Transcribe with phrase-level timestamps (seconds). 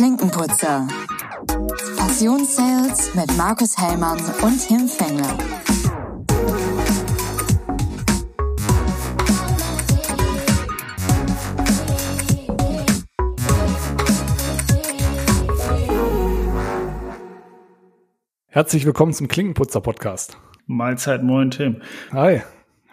[0.00, 0.88] Klinkenputzer.
[1.98, 5.36] Passionssales mit Markus Hellmann und Tim Fengler.
[18.46, 20.38] Herzlich willkommen zum Klinkenputzer Podcast.
[20.64, 21.82] Mahlzeit, moin Tim.
[22.14, 22.40] Hi.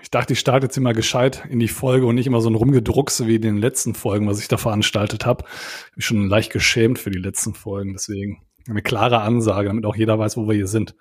[0.02, 2.56] Ich dachte, ich starte jetzt immer gescheit in die Folge und nicht immer so ein
[2.56, 5.44] Rumgedruckse wie in den letzten Folgen, was ich da veranstaltet habe.
[5.90, 9.96] Ich bin schon leicht geschämt für die letzten Folgen, deswegen eine klare Ansage, damit auch
[9.96, 10.96] jeder weiß, wo wir hier sind.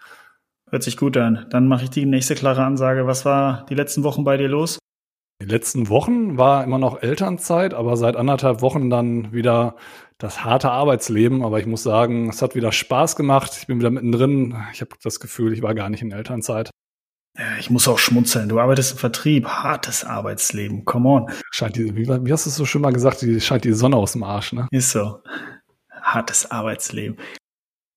[0.71, 1.47] Hört sich gut an.
[1.51, 3.07] Dann mache ich die nächste klare Ansage.
[3.07, 4.79] Was war die letzten Wochen bei dir los?
[5.41, 9.77] Die letzten Wochen war immer noch Elternzeit, aber seit anderthalb Wochen dann wieder
[10.19, 11.45] das harte Arbeitsleben.
[11.45, 13.57] Aber ich muss sagen, es hat wieder Spaß gemacht.
[13.59, 14.57] Ich bin wieder mittendrin.
[14.73, 16.71] Ich habe das Gefühl, ich war gar nicht in Elternzeit.
[17.59, 18.49] Ich muss auch schmunzeln.
[18.49, 20.85] Du arbeitest im Vertrieb, hartes Arbeitsleben.
[20.85, 21.31] Come on.
[21.51, 23.23] Scheint die, wie, wie hast du es so schon mal gesagt?
[23.23, 24.69] Die scheint die Sonne aus dem Arsch, ne?
[24.71, 25.21] Ist so.
[25.91, 27.19] Hartes Arbeitsleben.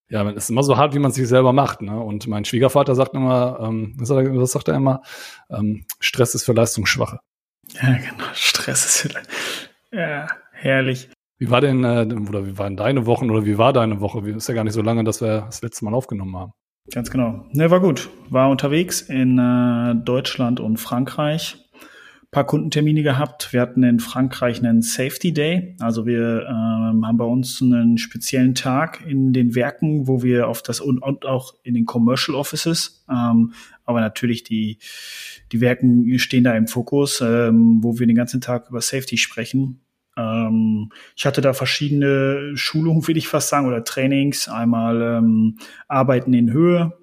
[0.10, 1.82] Ja, es ist immer so hart, wie man es sich selber macht.
[1.82, 1.98] Ne?
[1.98, 5.02] Und mein Schwiegervater sagt immer, ähm, was, sagt er, was sagt er immer?
[5.50, 7.20] Ähm, Stress ist für Leistungsschwache.
[7.74, 8.26] Ja, genau.
[8.34, 11.10] Stress ist für Ja, herrlich.
[11.38, 14.28] Wie war denn, äh, oder wie waren deine Wochen oder wie war deine Woche?
[14.30, 16.54] Ist ja gar nicht so lange, dass wir das letzte Mal aufgenommen haben.
[16.92, 17.46] Ganz genau.
[17.52, 18.10] Ne, war gut.
[18.30, 21.58] War unterwegs in äh, Deutschland und Frankreich.
[22.32, 23.54] Paar Kundentermine gehabt.
[23.54, 25.76] Wir hatten in Frankreich einen Safety Day.
[25.80, 30.62] Also wir ähm, haben bei uns einen speziellen Tag in den Werken, wo wir auf
[30.62, 34.78] das und, und auch in den Commercial Offices, ähm, aber natürlich die,
[35.52, 39.82] die Werken stehen da im Fokus, ähm, wo wir den ganzen Tag über Safety sprechen.
[40.20, 44.50] Ähm, ich hatte da verschiedene Schulungen, will ich fast sagen, oder Trainings.
[44.50, 46.94] Einmal ähm, Arbeiten in Höhe.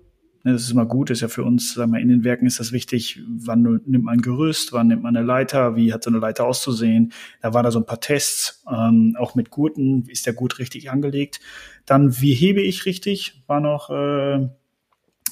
[0.44, 2.60] Ne, das ist immer gut, ist ja für uns, sagen wir, in den Werken ist
[2.60, 6.10] das wichtig, wann nimmt man ein Gerüst, wann nimmt man eine Leiter, wie hat so
[6.10, 7.12] eine Leiter auszusehen.
[7.42, 10.90] Da waren da so ein paar Tests, ähm, auch mit Gurten, ist der Gut richtig
[10.90, 11.40] angelegt.
[11.84, 14.48] Dann, wie hebe ich richtig, war noch äh,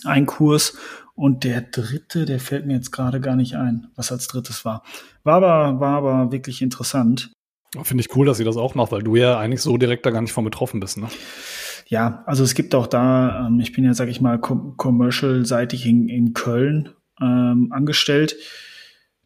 [0.05, 0.77] ein Kurs.
[1.15, 4.83] Und der dritte, der fällt mir jetzt gerade gar nicht ein, was als drittes war.
[5.23, 7.31] War aber, war aber wirklich interessant.
[7.83, 10.11] Finde ich cool, dass sie das auch macht, weil du ja eigentlich so direkt da
[10.11, 11.09] gar nicht von betroffen bist, ne?
[11.87, 16.09] Ja, also es gibt auch da, ähm, ich bin ja, sag ich mal, commercial-seitig in,
[16.09, 16.91] in Köln
[17.21, 18.37] ähm, angestellt.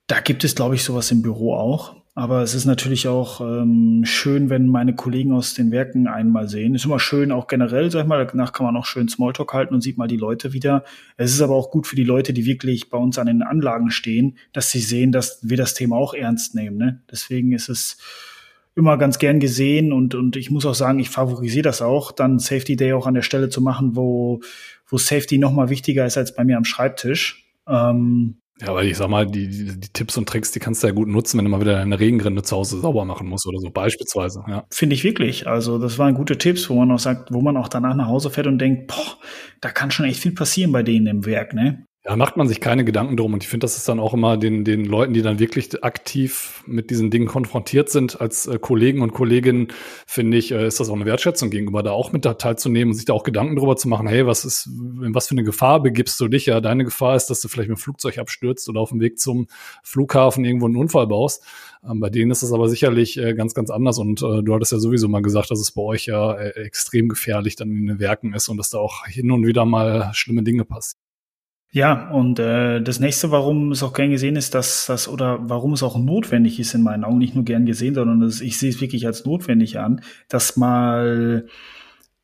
[0.06, 1.98] Da gibt es, glaube ich, sowas im Büro auch.
[2.18, 6.74] Aber es ist natürlich auch ähm, schön, wenn meine Kollegen aus den Werken einmal sehen.
[6.74, 9.72] Ist immer schön, auch generell, sag ich mal, danach kann man auch schön Smalltalk halten
[9.72, 10.82] und sieht mal die Leute wieder.
[11.16, 13.92] Es ist aber auch gut für die Leute, die wirklich bei uns an den Anlagen
[13.92, 16.76] stehen, dass sie sehen, dass wir das Thema auch ernst nehmen.
[16.76, 17.02] Ne?
[17.08, 17.98] Deswegen ist es
[18.78, 22.38] immer ganz gern gesehen und, und ich muss auch sagen, ich favorisiere das auch, dann
[22.38, 24.40] Safety Day auch an der Stelle zu machen, wo,
[24.86, 27.44] wo Safety noch mal wichtiger ist als bei mir am Schreibtisch.
[27.66, 30.88] Ähm, ja, weil ich sag mal, die, die, die, Tipps und Tricks, die kannst du
[30.88, 33.58] ja gut nutzen, wenn du mal wieder eine Regenrinne zu Hause sauber machen musst oder
[33.58, 34.42] so, beispielsweise.
[34.48, 34.64] Ja.
[34.70, 35.46] Finde ich wirklich.
[35.46, 38.30] Also, das waren gute Tipps, wo man auch sagt, wo man auch danach nach Hause
[38.30, 39.18] fährt und denkt, boah,
[39.60, 41.84] da kann schon echt viel passieren bei denen im Werk, ne?
[42.08, 43.34] Da macht man sich keine Gedanken drum.
[43.34, 46.64] Und ich finde, das ist dann auch immer den, den Leuten, die dann wirklich aktiv
[46.66, 49.68] mit diesen Dingen konfrontiert sind, als äh, Kollegen und Kolleginnen,
[50.06, 52.94] finde ich, äh, ist das auch eine Wertschätzung gegenüber, da auch mit da teilzunehmen und
[52.94, 55.82] sich da auch Gedanken drüber zu machen, hey, was ist, in was für eine Gefahr
[55.82, 56.46] begibst du dich?
[56.46, 59.18] Ja, deine Gefahr ist, dass du vielleicht mit dem Flugzeug abstürzt oder auf dem Weg
[59.18, 59.46] zum
[59.82, 61.44] Flughafen irgendwo einen Unfall baust.
[61.86, 63.98] Ähm, bei denen ist es aber sicherlich äh, ganz, ganz anders.
[63.98, 67.10] Und äh, du hattest ja sowieso mal gesagt, dass es bei euch ja äh, extrem
[67.10, 70.42] gefährlich dann in den Werken ist und dass da auch hin und wieder mal schlimme
[70.42, 71.07] Dinge passieren.
[71.70, 75.74] Ja, und äh, das nächste, warum es auch gern gesehen ist, dass das oder warum
[75.74, 78.70] es auch notwendig ist in meinen Augen, nicht nur gern gesehen, sondern das, ich sehe
[78.70, 81.46] es wirklich als notwendig an, dass mal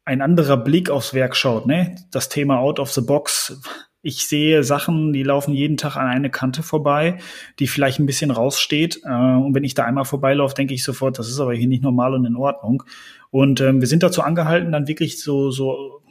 [0.06, 1.94] ein anderer Blick aufs Werk schaut, ne?
[2.10, 3.60] Das Thema out of the box.
[4.00, 7.18] Ich sehe Sachen, die laufen jeden Tag an eine Kante vorbei,
[7.58, 9.00] die vielleicht ein bisschen raussteht.
[9.04, 11.82] Äh, und wenn ich da einmal vorbeilaufe, denke ich sofort, das ist aber hier nicht
[11.82, 12.82] normal und in Ordnung.
[13.30, 16.02] Und ähm, wir sind dazu angehalten, dann wirklich so, so,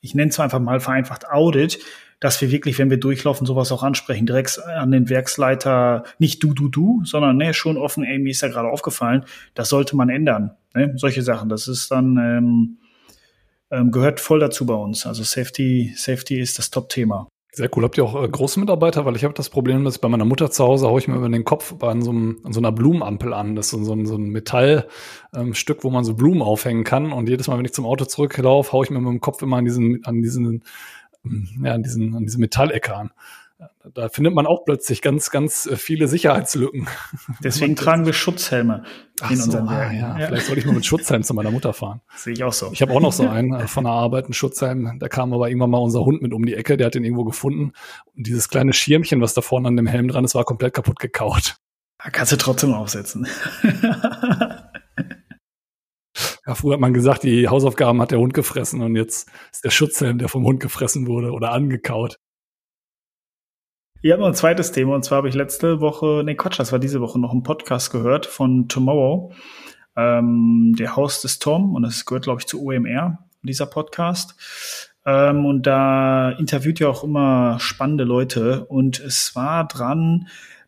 [0.00, 1.78] ich nenne es einfach mal vereinfacht Audit,
[2.22, 6.54] dass wir wirklich, wenn wir durchlaufen, sowas auch ansprechen, direkt an den Werksleiter, nicht du,
[6.54, 9.24] du, du, sondern ne, schon offen, mir ist ja gerade aufgefallen,
[9.54, 10.52] das sollte man ändern.
[10.72, 10.92] Ne?
[10.94, 12.78] Solche Sachen, das ist dann, ähm,
[13.72, 15.04] ähm, gehört voll dazu bei uns.
[15.04, 17.26] Also Safety, Safety ist das Top-Thema.
[17.54, 17.82] Sehr cool.
[17.82, 19.04] Habt ihr auch äh, große Mitarbeiter?
[19.04, 21.28] Weil ich habe das Problem, dass bei meiner Mutter zu Hause haue ich mir über
[21.28, 23.56] den Kopf an so, einem, an so einer Blumenampel an.
[23.56, 27.12] Das ist so ein, so ein Metallstück, ähm, wo man so Blumen aufhängen kann.
[27.12, 29.56] Und jedes Mal, wenn ich zum Auto zurücklaufe, haue ich mir mit dem Kopf immer
[29.56, 30.62] an diesen, an diesen
[31.62, 33.10] ja, an diesen, an diesen Metallecker an.
[33.94, 36.88] Da findet man auch plötzlich ganz, ganz äh, viele Sicherheitslücken.
[37.44, 38.84] Deswegen tragen wir Schutzhelme
[39.28, 40.18] in so, unseren ah, ja.
[40.18, 40.26] ja.
[40.26, 42.00] Vielleicht sollte ich mal mit Schutzhelm zu meiner Mutter fahren.
[42.16, 42.70] Sehe ich auch so.
[42.72, 44.98] Ich habe auch noch so einen äh, von der Arbeit, einen Schutzhelm.
[44.98, 47.24] Da kam aber irgendwann mal unser Hund mit um die Ecke, der hat den irgendwo
[47.24, 47.72] gefunden.
[48.16, 50.98] Und dieses kleine Schirmchen, was da vorne an dem Helm dran ist, war komplett kaputt
[50.98, 51.56] gekaut.
[52.02, 53.28] Da kannst du trotzdem aufsetzen.
[56.46, 59.70] Ja, früher hat man gesagt, die Hausaufgaben hat der Hund gefressen und jetzt ist der
[59.70, 62.16] Schutzhelm, der vom Hund gefressen wurde oder angekaut.
[64.00, 66.72] Ich habe noch ein zweites Thema und zwar habe ich letzte Woche, nee Quatsch, das
[66.72, 69.32] war diese Woche noch einen Podcast gehört von Tomorrow.
[69.94, 74.34] Ähm, der Host ist Tom und das gehört, glaube ich, zu OMR, dieser Podcast.
[75.06, 80.26] Ähm, und da interviewt ja auch immer spannende Leute und es war dran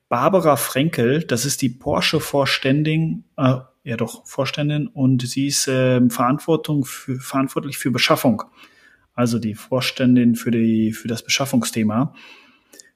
[0.08, 6.84] Barbara Frenkel, das ist die Porsche-Vorständin, äh, ja doch, Vorständin und sie ist äh, Verantwortung
[6.84, 8.42] für, verantwortlich für Beschaffung.
[9.14, 12.14] Also die Vorständin für die, für das Beschaffungsthema.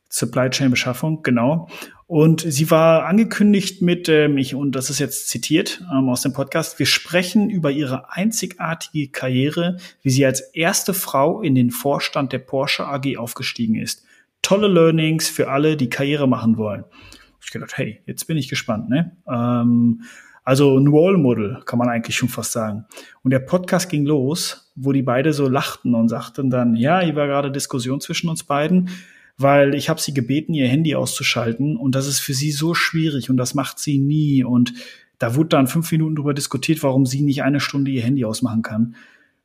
[0.09, 1.69] Supply Chain Beschaffung, genau.
[2.07, 6.33] Und sie war angekündigt mit, ähm, ich, und das ist jetzt zitiert ähm, aus dem
[6.33, 12.33] Podcast, wir sprechen über ihre einzigartige Karriere, wie sie als erste Frau in den Vorstand
[12.33, 14.07] der Porsche AG aufgestiegen ist.
[14.41, 16.85] Tolle Learnings für alle, die Karriere machen wollen.
[17.45, 19.17] Ich gedacht, hey, jetzt bin ich gespannt, ne?
[19.31, 20.03] Ähm,
[20.49, 22.87] also ein Role Model, kann man eigentlich schon fast sagen.
[23.23, 27.17] Und der Podcast ging los, wo die beide so lachten und sagten dann, ja, hier
[27.17, 28.89] war gerade Diskussion zwischen uns beiden
[29.39, 33.31] weil ich habe sie gebeten, ihr Handy auszuschalten und das ist für sie so schwierig
[33.31, 34.75] und das macht sie nie und
[35.21, 38.63] da wurde dann fünf Minuten drüber diskutiert, warum sie nicht eine Stunde ihr Handy ausmachen
[38.63, 38.97] kann,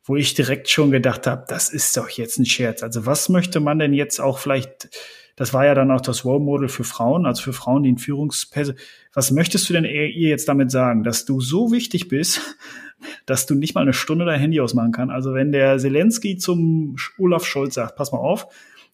[0.04, 2.82] wo ich direkt schon gedacht habe, das ist doch jetzt ein Scherz.
[2.82, 4.88] Also was möchte man denn jetzt auch vielleicht,
[5.36, 7.98] das war ja dann auch das Role Model für Frauen, also für Frauen, die in
[7.98, 8.76] Führungsperson,
[9.12, 12.40] was möchtest du denn ihr jetzt damit sagen, dass du so wichtig bist,
[13.26, 15.10] dass du nicht mal eine Stunde dein Handy ausmachen kann?
[15.10, 18.46] Also wenn der Zelensky zum Olaf Scholz sagt, pass mal auf,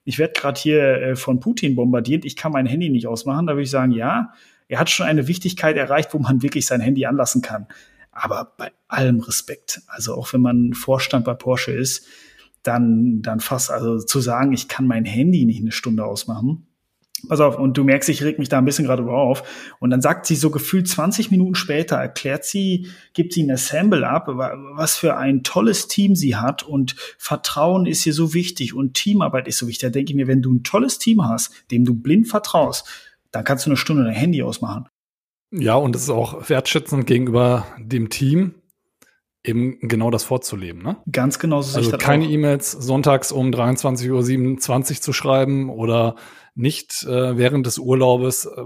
[0.05, 3.53] ich werde gerade hier äh, von Putin bombardiert, ich kann mein Handy nicht ausmachen, da
[3.53, 4.33] würde ich sagen, ja,
[4.69, 7.67] er hat schon eine Wichtigkeit erreicht, wo man wirklich sein Handy anlassen kann.
[8.13, 12.07] Aber bei allem Respekt, also auch wenn man Vorstand bei Porsche ist,
[12.63, 16.67] dann, dann fast, also zu sagen, ich kann mein Handy nicht eine Stunde ausmachen,
[17.29, 19.43] Pass auf, und du merkst, ich reg mich da ein bisschen gerade auf.
[19.79, 24.09] Und dann sagt sie so gefühlt 20 Minuten später, erklärt sie, gibt sie ein Assemble
[24.09, 28.95] ab, was für ein tolles Team sie hat und Vertrauen ist ihr so wichtig und
[28.95, 29.83] Teamarbeit ist so wichtig.
[29.83, 32.87] Da denke ich mir, wenn du ein tolles Team hast, dem du blind vertraust,
[33.33, 34.87] dann kannst du eine Stunde dein Handy ausmachen.
[35.53, 38.55] Ja, und es ist auch wertschätzend gegenüber dem Team,
[39.45, 40.83] eben genau das vorzuleben.
[40.83, 40.97] Ne?
[41.11, 41.79] Ganz genau so.
[41.79, 46.17] Also keine E-Mails sonntags um 23.27 Uhr zu schreiben oder
[46.61, 48.63] nicht äh, während des Urlaubes äh,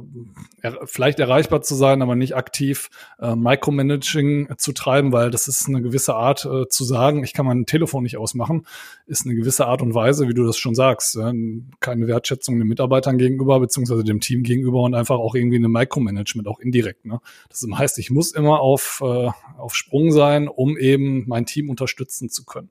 [0.60, 5.68] er, vielleicht erreichbar zu sein, aber nicht aktiv äh, Micromanaging zu treiben, weil das ist
[5.68, 8.66] eine gewisse Art äh, zu sagen, ich kann mein Telefon nicht ausmachen,
[9.06, 11.16] ist eine gewisse Art und Weise, wie du das schon sagst.
[11.16, 11.32] Äh,
[11.80, 16.48] keine Wertschätzung den Mitarbeitern gegenüber, beziehungsweise dem Team gegenüber und einfach auch irgendwie eine Micromanagement,
[16.48, 17.04] auch indirekt.
[17.04, 17.20] Ne?
[17.48, 22.28] Das heißt, ich muss immer auf, äh, auf Sprung sein, um eben mein Team unterstützen
[22.28, 22.70] zu können.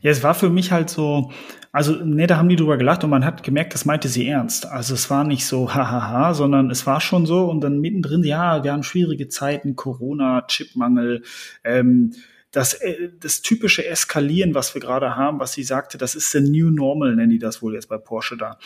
[0.00, 1.30] Ja, es war für mich halt so,
[1.72, 4.66] also, ne, da haben die drüber gelacht und man hat gemerkt, das meinte sie ernst.
[4.66, 8.62] Also es war nicht so hahaha, sondern es war schon so und dann mittendrin, ja,
[8.62, 11.22] wir haben schwierige Zeiten, Corona, Chipmangel,
[11.64, 12.12] ähm,
[12.50, 16.40] das, äh, das typische Eskalieren, was wir gerade haben, was sie sagte, das ist the
[16.40, 18.58] new normal, nennen die das wohl jetzt bei Porsche da.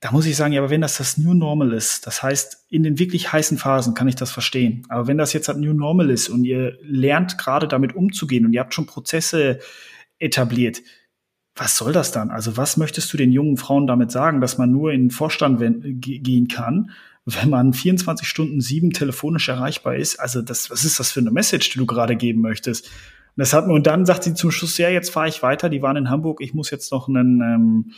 [0.00, 2.82] Da muss ich sagen, ja, aber wenn das das New Normal ist, das heißt, in
[2.82, 4.86] den wirklich heißen Phasen kann ich das verstehen.
[4.88, 8.54] Aber wenn das jetzt das New Normal ist und ihr lernt gerade damit umzugehen und
[8.54, 9.58] ihr habt schon Prozesse
[10.18, 10.80] etabliert,
[11.54, 12.30] was soll das dann?
[12.30, 15.60] Also was möchtest du den jungen Frauen damit sagen, dass man nur in den Vorstand
[16.00, 16.92] gehen kann,
[17.26, 20.18] wenn man 24 Stunden sieben telefonisch erreichbar ist?
[20.18, 22.86] Also das, was ist das für eine Message, die du gerade geben möchtest?
[22.86, 25.82] Und das hat und dann sagt sie zum Schluss, ja, jetzt fahre ich weiter, die
[25.82, 27.92] waren in Hamburg, ich muss jetzt noch einen, ähm,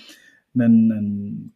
[0.54, 1.54] einen, einen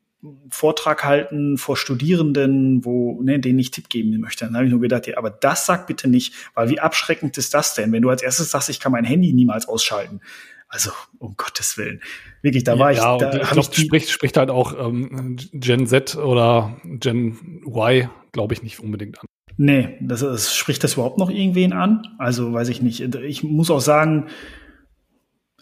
[0.51, 4.45] Vortrag halten vor Studierenden, wo, ne, denen ich Tipp geben möchte.
[4.45, 7.55] Dann habe ich nur gedacht, ja, aber das sag bitte nicht, weil wie abschreckend ist
[7.55, 10.21] das denn, wenn du als erstes sagst, ich kann mein Handy niemals ausschalten.
[10.69, 12.01] Also, um Gottes Willen.
[12.43, 13.21] Wirklich, da war ja, ich.
[13.21, 18.63] Da ich glaube, spricht, spricht halt auch ähm, Gen Z oder Gen Y, glaube ich,
[18.63, 19.27] nicht unbedingt an.
[19.57, 22.03] Nee, das, das spricht das überhaupt noch irgendwen an?
[22.19, 23.01] Also, weiß ich nicht.
[23.01, 24.27] Ich muss auch sagen,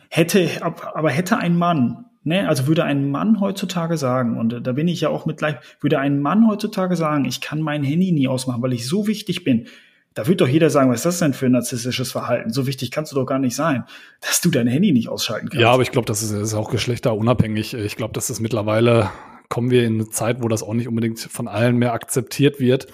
[0.09, 4.89] hätte, aber hätte ein Mann, ne, also würde ein Mann heutzutage sagen, und da bin
[4.89, 8.29] ich ja auch mit gleich, würde ein Mann heutzutage sagen, ich kann mein Handy nie
[8.29, 9.67] ausmachen, weil ich so wichtig bin,
[10.15, 12.51] da wird doch jeder sagen, was ist das denn für ein narzisstisches Verhalten?
[12.51, 13.85] So wichtig kannst du doch gar nicht sein,
[14.21, 15.61] dass du dein Handy nicht ausschalten kannst.
[15.61, 17.75] Ja, aber ich glaube, das ist, ist auch geschlechterunabhängig.
[17.75, 19.11] Ich glaube, das mittlerweile
[19.49, 22.87] kommen wir in eine Zeit, wo das auch nicht unbedingt von allen mehr akzeptiert wird.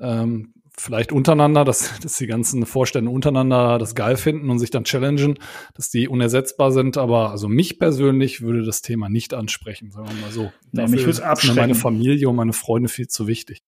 [0.00, 4.84] Ähm, vielleicht untereinander, dass, dass die ganzen Vorstände untereinander das geil finden und sich dann
[4.84, 5.38] challengen,
[5.74, 6.96] dass die unersetzbar sind.
[6.96, 10.52] Aber also mich persönlich würde das Thema nicht ansprechen, sagen wir mal so.
[10.72, 13.62] Nee, mich würde es mir meine Familie und meine Freunde viel zu wichtig.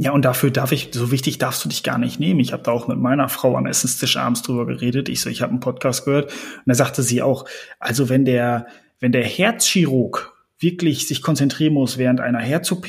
[0.00, 2.38] Ja, und dafür darf ich, so wichtig darfst du dich gar nicht nehmen.
[2.38, 5.08] Ich habe da auch mit meiner Frau am Essenstisch abends drüber geredet.
[5.08, 7.46] Ich so, ich habe einen Podcast gehört und da sagte sie auch,
[7.80, 8.68] also wenn der,
[9.00, 12.86] wenn der Herzchirurg wirklich sich konzentrieren muss während einer Herz-OP,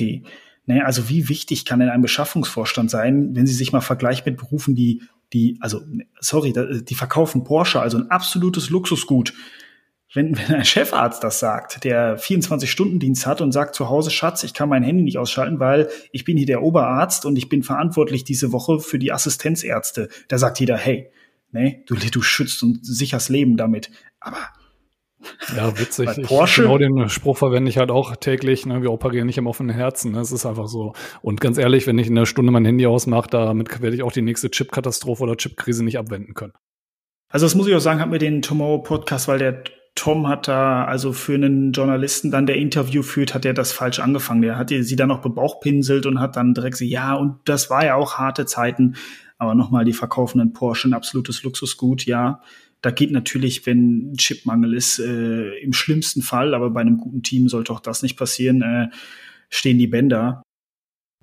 [0.69, 4.37] ne, also wie wichtig kann denn ein Beschaffungsvorstand sein, wenn sie sich mal vergleicht mit
[4.37, 5.01] Berufen, die
[5.33, 5.81] die, also,
[6.19, 9.33] sorry, die verkaufen Porsche, also ein absolutes Luxusgut.
[10.11, 14.55] Wenn, wenn ein Chefarzt das sagt, der 24-Stunden-Dienst hat und sagt zu Hause, Schatz, ich
[14.55, 18.23] kann mein Handy nicht ausschalten, weil ich bin hier der Oberarzt und ich bin verantwortlich
[18.23, 21.11] diese Woche für die Assistenzärzte, da sagt jeder, hey,
[21.51, 23.91] nee, du, du schützt und sicherst Leben damit.
[24.19, 24.39] Aber
[25.55, 26.05] ja, witzig.
[26.05, 26.61] Bei Porsche?
[26.61, 28.65] Ich, genau den Spruch verwende ich halt auch täglich.
[28.65, 28.81] Ne?
[28.81, 30.13] Wir operieren nicht im offenen Herzen.
[30.13, 30.19] Ne?
[30.19, 30.93] Es ist einfach so.
[31.21, 34.11] Und ganz ehrlich, wenn ich in einer Stunde mein Handy ausmache, damit werde ich auch
[34.11, 36.53] die nächste Chip-Katastrophe oder Chip-Krise nicht abwenden können.
[37.29, 39.63] Also das muss ich auch sagen, hat mir den Tomorrow-Podcast, weil der
[39.95, 43.99] Tom hat da, also für einen Journalisten dann, der Interview führt, hat er das falsch
[43.99, 44.41] angefangen.
[44.41, 47.85] Der hat sie dann noch bebauchpinselt und hat dann direkt gesagt, ja, und das war
[47.85, 48.95] ja auch harte Zeiten.
[49.37, 52.41] Aber nochmal, die verkaufenden Porsche, ein absolutes Luxusgut, ja.
[52.81, 57.49] Da geht natürlich, wenn Chipmangel ist, äh, im schlimmsten Fall, aber bei einem guten Team
[57.49, 58.87] sollte auch das nicht passieren, äh,
[59.49, 60.43] stehen die Bänder.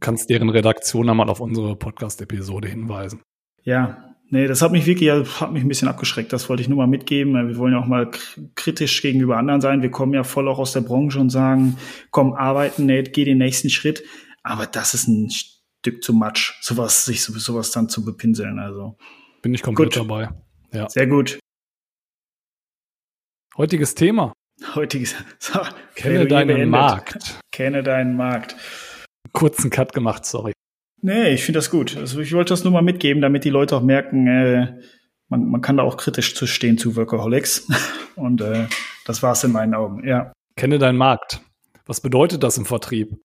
[0.00, 3.22] Kannst deren Redaktion einmal auf unsere Podcast-Episode hinweisen.
[3.62, 6.32] Ja, nee, das hat mich wirklich, hat mich ein bisschen abgeschreckt.
[6.34, 7.32] Das wollte ich nur mal mitgeben.
[7.32, 8.10] Wir wollen ja auch mal
[8.54, 9.80] kritisch gegenüber anderen sein.
[9.80, 11.78] Wir kommen ja voll auch aus der Branche und sagen,
[12.10, 14.02] komm, arbeiten, nee, geh den nächsten Schritt.
[14.42, 18.58] Aber das ist ein Stück zu much, sowas, sich sowas dann zu bepinseln.
[18.58, 18.98] Also.
[19.40, 19.96] Bin ich komplett gut.
[19.96, 20.28] dabei.
[20.72, 20.88] Ja.
[20.90, 21.38] Sehr gut.
[23.56, 24.32] Heutiges Thema.
[24.74, 25.14] Heutiges.
[25.38, 25.60] So,
[25.94, 26.68] Kenne deinen beendet.
[26.68, 27.40] Markt.
[27.52, 28.56] Kenne deinen Markt.
[29.32, 30.52] Kurzen Cut gemacht, sorry.
[31.00, 31.96] Nee, ich finde das gut.
[31.96, 34.80] Also ich wollte das nur mal mitgeben, damit die Leute auch merken, äh,
[35.28, 37.68] man, man kann da auch kritisch zu stehen zu Workaholics.
[38.16, 38.66] Und äh,
[39.04, 40.32] das war's in meinen Augen, ja.
[40.56, 41.40] Kenne deinen Markt.
[41.86, 43.16] Was bedeutet das im Vertrieb?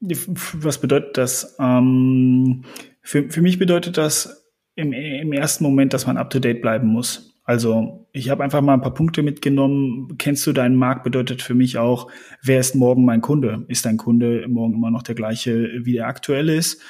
[0.00, 1.56] Was bedeutet das?
[1.58, 2.64] Ähm,
[3.00, 7.33] für, für mich bedeutet das im, im ersten Moment, dass man up-to-date bleiben muss.
[7.44, 10.16] Also ich habe einfach mal ein paar Punkte mitgenommen.
[10.18, 12.10] Kennst du deinen Markt bedeutet für mich auch,
[12.42, 13.64] wer ist morgen mein Kunde?
[13.68, 16.80] Ist dein Kunde morgen immer noch der gleiche, wie der aktuell ist?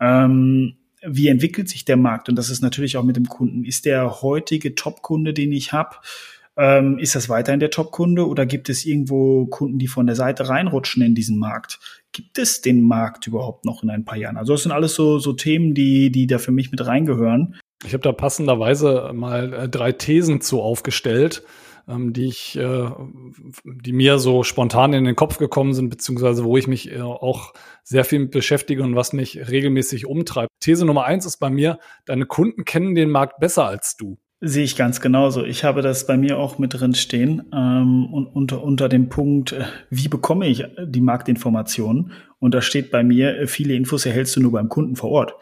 [0.00, 2.28] Ähm, wie entwickelt sich der Markt?
[2.28, 3.64] Und das ist natürlich auch mit dem Kunden.
[3.64, 5.96] Ist der heutige Top-Kunde, den ich habe,
[6.56, 10.48] ähm, ist das weiterhin der Top-Kunde oder gibt es irgendwo Kunden, die von der Seite
[10.48, 11.80] reinrutschen in diesen Markt?
[12.12, 14.36] Gibt es den Markt überhaupt noch in ein paar Jahren?
[14.36, 17.56] Also das sind alles so, so Themen, die, die da für mich mit reingehören.
[17.84, 21.42] Ich habe da passenderweise mal äh, drei Thesen zu aufgestellt,
[21.88, 22.90] ähm, die ich, äh,
[23.64, 27.52] die mir so spontan in den Kopf gekommen sind, beziehungsweise wo ich mich äh, auch
[27.82, 30.50] sehr viel beschäftige und was mich regelmäßig umtreibt.
[30.60, 34.18] These Nummer eins ist bei mir, deine Kunden kennen den Markt besser als du.
[34.46, 35.44] Sehe ich ganz genauso.
[35.44, 39.52] Ich habe das bei mir auch mit drin stehen ähm, und unter, unter dem Punkt,
[39.52, 42.12] äh, wie bekomme ich die Marktinformationen?
[42.40, 45.34] Und da steht bei mir, viele Infos erhältst du nur beim Kunden vor Ort.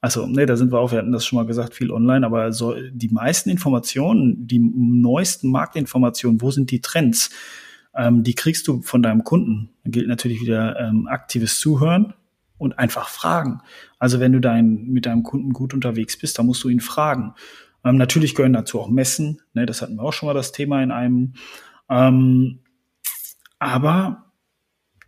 [0.00, 2.52] Also, ne, da sind wir auch, wir hatten das schon mal gesagt, viel online, aber
[2.52, 7.30] so die meisten Informationen, die neuesten Marktinformationen, wo sind die Trends,
[7.96, 9.70] ähm, die kriegst du von deinem Kunden.
[9.84, 12.14] Da gilt natürlich wieder ähm, aktives Zuhören
[12.58, 13.60] und einfach fragen.
[13.98, 17.34] Also wenn du dein, mit deinem Kunden gut unterwegs bist, dann musst du ihn fragen.
[17.84, 20.82] Ähm, natürlich gehören dazu auch Messen, ne, das hatten wir auch schon mal das Thema
[20.82, 21.34] in einem.
[21.90, 22.60] Ähm,
[23.58, 24.32] aber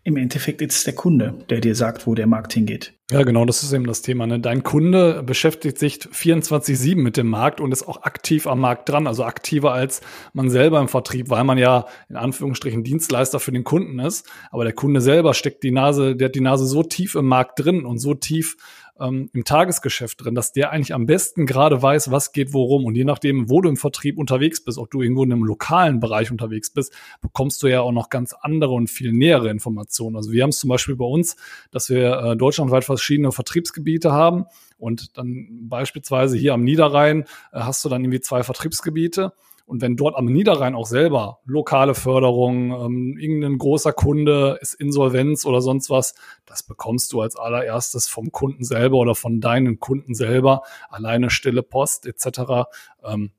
[0.02, 2.94] im Endeffekt ist es der Kunde, der dir sagt, wo der Markt hingeht.
[3.10, 4.28] Ja, genau, das ist eben das Thema.
[4.28, 4.38] Ne?
[4.38, 9.08] Dein Kunde beschäftigt sich 24-7 mit dem Markt und ist auch aktiv am Markt dran,
[9.08, 10.00] also aktiver als
[10.32, 14.30] man selber im Vertrieb, weil man ja in Anführungsstrichen Dienstleister für den Kunden ist.
[14.52, 17.58] Aber der Kunde selber steckt die Nase, der hat die Nase so tief im Markt
[17.58, 18.56] drin und so tief
[19.00, 22.84] ähm, im Tagesgeschäft drin, dass der eigentlich am besten gerade weiß, was geht worum.
[22.84, 26.00] Und je nachdem, wo du im Vertrieb unterwegs bist, ob du irgendwo in einem lokalen
[26.00, 30.16] Bereich unterwegs bist, bekommst du ja auch noch ganz andere und viel nähere Informationen.
[30.16, 31.36] Also wir haben es zum Beispiel bei uns,
[31.70, 34.44] dass wir äh, deutschlandweit verschiedene Vertriebsgebiete haben.
[34.78, 39.32] Und dann beispielsweise hier am Niederrhein äh, hast du dann irgendwie zwei Vertriebsgebiete.
[39.66, 45.46] Und wenn dort am Niederrhein auch selber lokale Förderung, ähm, irgendein großer Kunde ist Insolvenz
[45.46, 46.14] oder sonst was,
[46.44, 51.62] das bekommst du als allererstes vom Kunden selber oder von deinen Kunden selber, alleine stille
[51.62, 52.68] Post etc.
[53.04, 53.30] Ähm,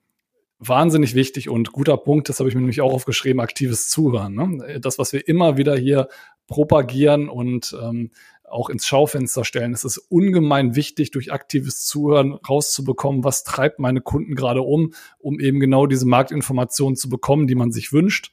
[0.58, 4.34] wahnsinnig wichtig und guter Punkt, das habe ich mir nämlich auch aufgeschrieben, aktives Zuhören.
[4.34, 4.80] Ne?
[4.80, 6.08] Das, was wir immer wieder hier
[6.48, 8.12] propagieren und ähm,
[8.52, 9.74] auch ins Schaufenster stellen.
[9.74, 15.40] Es ist ungemein wichtig, durch aktives Zuhören rauszubekommen, was treibt meine Kunden gerade um, um
[15.40, 18.32] eben genau diese Marktinformationen zu bekommen, die man sich wünscht.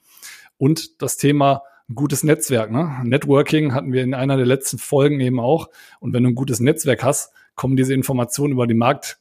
[0.59, 1.63] Und das Thema
[1.95, 2.71] gutes Netzwerk.
[2.71, 3.01] Ne?
[3.05, 5.69] Networking hatten wir in einer der letzten Folgen eben auch.
[6.01, 9.19] Und wenn du ein gutes Netzwerk hast, kommen diese Informationen über den Markt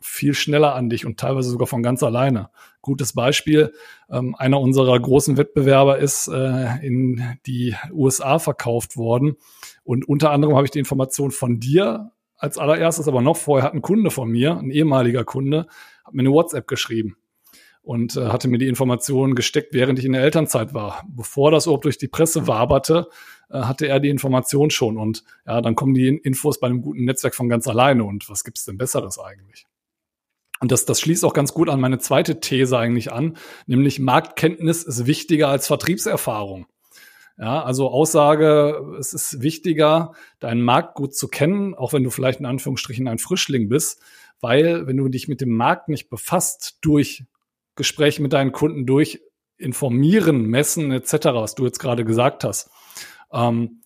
[0.00, 2.50] viel schneller an dich und teilweise sogar von ganz alleine.
[2.80, 3.72] Gutes Beispiel,
[4.10, 9.36] ähm, einer unserer großen Wettbewerber ist äh, in die USA verkauft worden
[9.84, 13.74] und unter anderem habe ich die Information von dir als allererstes, aber noch vorher hat
[13.74, 15.66] ein Kunde von mir, ein ehemaliger Kunde,
[16.04, 17.16] hat mir eine WhatsApp geschrieben
[17.86, 21.04] und äh, hatte mir die Informationen gesteckt, während ich in der Elternzeit war.
[21.08, 23.08] Bevor das überhaupt durch die Presse waberte,
[23.48, 24.96] äh, hatte er die Information schon.
[24.96, 28.02] Und ja, dann kommen die Infos bei einem guten Netzwerk von ganz alleine.
[28.02, 29.68] Und was gibt's denn Besseres eigentlich?
[30.60, 33.36] Und das, das schließt auch ganz gut an meine zweite These eigentlich an,
[33.66, 36.66] nämlich Marktkenntnis ist wichtiger als Vertriebserfahrung.
[37.38, 42.40] Ja, also Aussage, es ist wichtiger, deinen Markt gut zu kennen, auch wenn du vielleicht
[42.40, 44.00] in Anführungsstrichen ein Frischling bist,
[44.40, 47.24] weil wenn du dich mit dem Markt nicht befasst durch
[47.74, 49.20] Gespräche mit deinen Kunden, durch
[49.58, 52.70] Informieren, Messen etc., was du jetzt gerade gesagt hast,
[53.32, 53.82] ähm,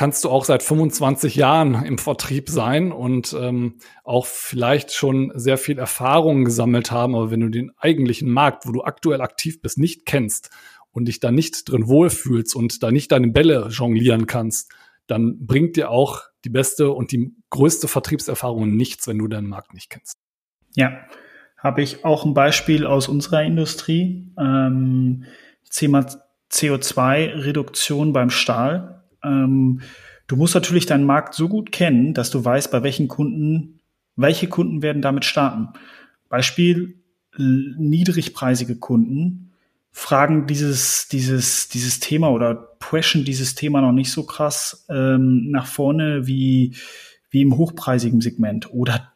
[0.00, 5.58] kannst du auch seit 25 Jahren im Vertrieb sein und ähm, auch vielleicht schon sehr
[5.58, 7.14] viel Erfahrung gesammelt haben.
[7.14, 10.48] Aber wenn du den eigentlichen Markt, wo du aktuell aktiv bist, nicht kennst
[10.90, 14.72] und dich da nicht drin wohlfühlst und da nicht deine Bälle jonglieren kannst,
[15.06, 19.74] dann bringt dir auch die beste und die größte Vertriebserfahrung nichts, wenn du deinen Markt
[19.74, 20.16] nicht kennst.
[20.76, 20.98] Ja,
[21.58, 24.32] habe ich auch ein Beispiel aus unserer Industrie.
[24.38, 25.24] Ähm,
[25.70, 26.06] Thema
[26.50, 28.99] CO2-Reduktion beim Stahl.
[29.22, 29.80] Ähm,
[30.26, 33.80] du musst natürlich deinen Markt so gut kennen, dass du weißt, bei welchen Kunden,
[34.16, 35.68] welche Kunden werden damit starten.
[36.28, 37.00] Beispiel
[37.36, 39.52] niedrigpreisige Kunden
[39.92, 45.66] fragen dieses, dieses, dieses Thema oder pushen dieses Thema noch nicht so krass ähm, nach
[45.66, 46.76] vorne wie,
[47.30, 49.12] wie im hochpreisigen Segment oder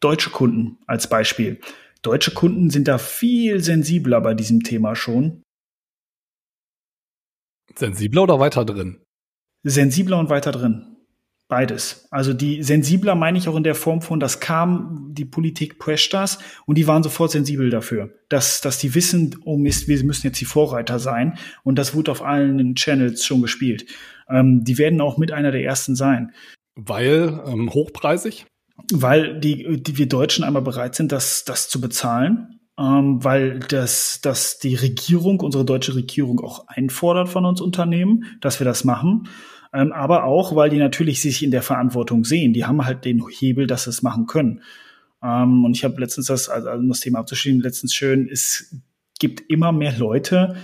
[0.00, 1.60] deutsche Kunden als Beispiel.
[2.02, 5.42] Deutsche Kunden sind da viel sensibler bei diesem Thema schon.
[7.74, 9.00] Sensibler oder weiter drin?
[9.68, 10.96] Sensibler und weiter drin.
[11.48, 12.08] Beides.
[12.10, 16.12] Also die sensibler meine ich auch in der Form von, das kam, die Politik pusht
[16.12, 20.26] das und die waren sofort sensibel dafür, dass, dass die wissen, oh Mist, wir müssen
[20.26, 23.86] jetzt die Vorreiter sein und das wurde auf allen Channels schon gespielt.
[24.28, 26.32] Ähm, die werden auch mit einer der ersten sein.
[26.74, 28.46] Weil ähm, hochpreisig?
[28.92, 34.18] Weil die, die wir Deutschen einmal bereit sind, das, das zu bezahlen, ähm, weil das,
[34.20, 39.28] das die Regierung, unsere deutsche Regierung auch einfordert von uns Unternehmen, dass wir das machen
[39.76, 42.54] ähm, aber auch, weil die natürlich sich in der Verantwortung sehen.
[42.54, 44.62] Die haben halt den Hebel, dass sie es machen können.
[45.22, 48.74] Ähm, und ich habe letztens das, also um das Thema abzuschließen, letztens schön, es
[49.18, 50.56] gibt immer mehr Leute,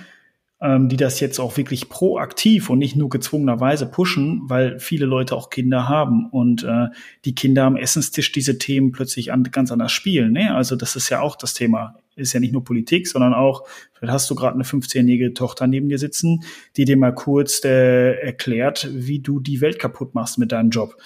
[0.62, 5.34] ähm, die das jetzt auch wirklich proaktiv und nicht nur gezwungenerweise pushen, weil viele Leute
[5.34, 6.86] auch Kinder haben und äh,
[7.24, 10.32] die Kinder am Essenstisch diese Themen plötzlich an, ganz anders spielen.
[10.32, 10.54] Ne?
[10.54, 11.96] Also das ist ja auch das Thema.
[12.14, 15.88] Ist ja nicht nur Politik, sondern auch, vielleicht hast du gerade eine 15-jährige Tochter neben
[15.88, 16.44] dir sitzen,
[16.76, 20.96] die dir mal kurz äh, erklärt, wie du die Welt kaputt machst mit deinem Job.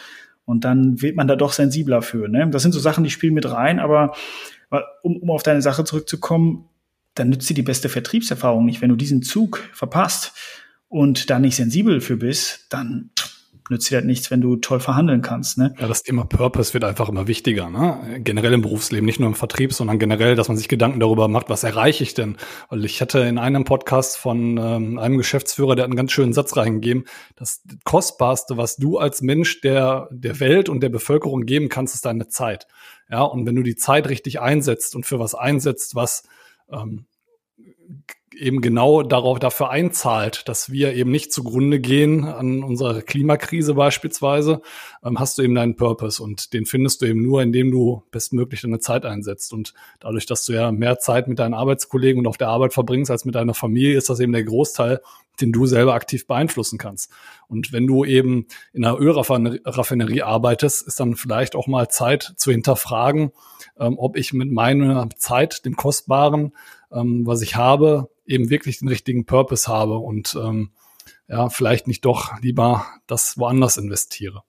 [0.45, 2.29] Und dann wird man da doch sensibler für.
[2.29, 2.47] Ne?
[2.51, 4.14] Das sind so Sachen, die spielen mit rein, aber
[5.03, 6.69] um, um auf deine Sache zurückzukommen,
[7.16, 8.81] dann nützt dir die beste Vertriebserfahrung nicht.
[8.81, 10.33] Wenn du diesen Zug verpasst
[10.88, 13.11] und da nicht sensibel für bist, dann
[13.70, 15.59] nützt dir das nichts, wenn du toll verhandeln kannst.
[15.59, 15.74] Ne?
[15.79, 17.68] Ja, das Thema Purpose wird einfach immer wichtiger.
[17.68, 18.20] Ne?
[18.20, 21.48] Generell im Berufsleben, nicht nur im Vertrieb, sondern generell, dass man sich Gedanken darüber macht,
[21.48, 22.37] was erreiche ich denn?
[22.68, 26.33] Weil ich hatte in einem Podcast von ähm, einem Geschäftsführer, der hat einen ganz schönen
[26.33, 31.68] Satz reingegeben, das Kostbarste, was du als Mensch der, der Welt und der Bevölkerung geben
[31.68, 32.66] kannst, ist deine Zeit.
[33.11, 36.24] Ja, und wenn du die Zeit richtig einsetzt und für was einsetzt, was
[36.70, 37.07] ähm,
[38.37, 44.61] eben genau darauf dafür einzahlt, dass wir eben nicht zugrunde gehen an unserer Klimakrise beispielsweise,
[45.05, 48.62] ähm, hast du eben deinen Purpose und den findest du eben nur, indem du bestmöglich
[48.62, 52.37] deine Zeit einsetzt und dadurch, dass du ja mehr Zeit mit deinen Arbeitskollegen und auf
[52.37, 55.01] der Arbeit verbringst als mit deiner Familie, ist das eben der Großteil,
[55.40, 57.11] den du selber aktiv beeinflussen kannst.
[57.49, 62.51] Und wenn du eben in einer Ölraffinerie arbeitest, ist dann vielleicht auch mal Zeit zu
[62.51, 63.33] hinterfragen,
[63.79, 66.53] ähm, ob ich mit meiner Zeit, dem Kostbaren,
[66.92, 70.72] ähm, was ich habe, eben wirklich den richtigen Purpose habe und ähm,
[71.28, 74.42] ja, vielleicht nicht doch lieber das woanders investiere.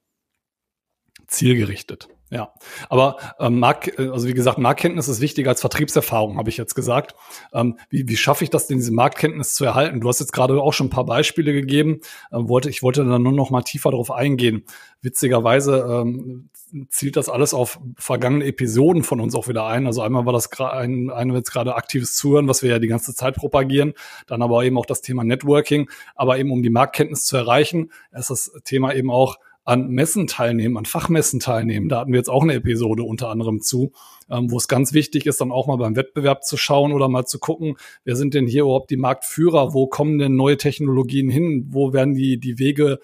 [1.27, 2.09] Zielgerichtet.
[2.29, 2.51] Ja,
[2.89, 6.75] aber ähm, Mark, äh, also wie gesagt, Marktkenntnis ist wichtiger als Vertriebserfahrung, habe ich jetzt
[6.75, 7.15] gesagt.
[7.53, 10.01] Ähm, wie, wie schaffe ich das denn, diese Marktkenntnis zu erhalten?
[10.01, 12.01] Du hast jetzt gerade auch schon ein paar Beispiele gegeben.
[12.33, 14.65] Ähm, wollte, ich wollte dann nur noch mal tiefer darauf eingehen.
[15.01, 16.49] Witzigerweise ähm,
[16.89, 19.87] zielt das alles auf vergangene Episoden von uns auch wieder ein.
[19.87, 23.15] Also einmal war das ein, ein jetzt gerade aktives Zuhören, was wir ja die ganze
[23.15, 23.93] Zeit propagieren.
[24.27, 25.89] Dann aber eben auch das Thema Networking.
[26.13, 29.37] Aber eben um die Marktkenntnis zu erreichen, ist das Thema eben auch
[29.67, 31.89] an Messen teilnehmen, an Fachmessen teilnehmen.
[31.89, 33.91] Da hatten wir jetzt auch eine Episode unter anderem zu,
[34.29, 37.25] ähm, wo es ganz wichtig ist, dann auch mal beim Wettbewerb zu schauen oder mal
[37.25, 37.75] zu gucken,
[38.05, 42.15] wer sind denn hier überhaupt die Marktführer, wo kommen denn neue Technologien hin, wo werden
[42.15, 42.99] die, die Wege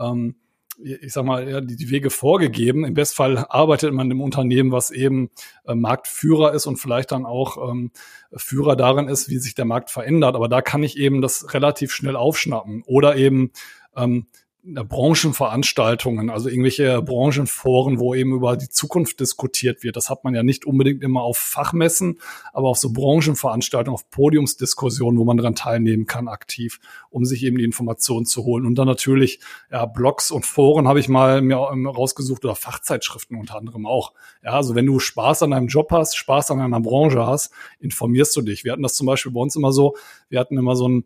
[0.00, 0.34] ähm,
[0.80, 2.84] ich sag mal, ja, die, die Wege vorgegeben.
[2.84, 5.30] Im Bestfall arbeitet man im Unternehmen, was eben
[5.66, 7.90] äh, Marktführer ist und vielleicht dann auch ähm,
[8.32, 10.36] Führer darin ist, wie sich der Markt verändert.
[10.36, 13.50] Aber da kann ich eben das relativ schnell aufschnappen oder eben
[13.96, 14.26] ähm,
[14.64, 19.96] Branchenveranstaltungen, also irgendwelche Branchenforen, wo eben über die Zukunft diskutiert wird.
[19.96, 22.18] Das hat man ja nicht unbedingt immer auf Fachmessen,
[22.52, 27.56] aber auf so Branchenveranstaltungen, auf Podiumsdiskussionen, wo man daran teilnehmen kann aktiv, um sich eben
[27.56, 28.66] die Informationen zu holen.
[28.66, 29.40] Und dann natürlich
[29.70, 34.12] ja, Blogs und Foren habe ich mal mir rausgesucht oder Fachzeitschriften unter anderem auch.
[34.44, 38.36] Ja, also wenn du Spaß an deinem Job hast, Spaß an einer Branche hast, informierst
[38.36, 38.64] du dich.
[38.64, 39.96] Wir hatten das zum Beispiel bei uns immer so,
[40.28, 41.04] wir hatten immer so ein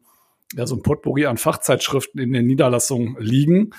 [0.55, 3.73] ja, so ein Potpourri an Fachzeitschriften in der Niederlassung liegen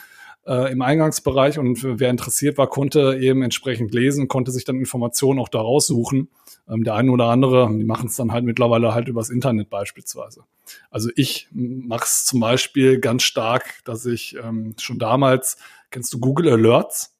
[0.45, 5.39] äh, im Eingangsbereich und wer interessiert war, konnte eben entsprechend lesen, konnte sich dann Informationen
[5.39, 6.29] auch daraus suchen.
[6.69, 10.43] Ähm, der eine oder andere, die machen es dann halt mittlerweile halt übers Internet beispielsweise.
[10.89, 15.57] Also ich mache es zum Beispiel ganz stark, dass ich ähm, schon damals,
[15.91, 17.12] kennst du Google Alerts?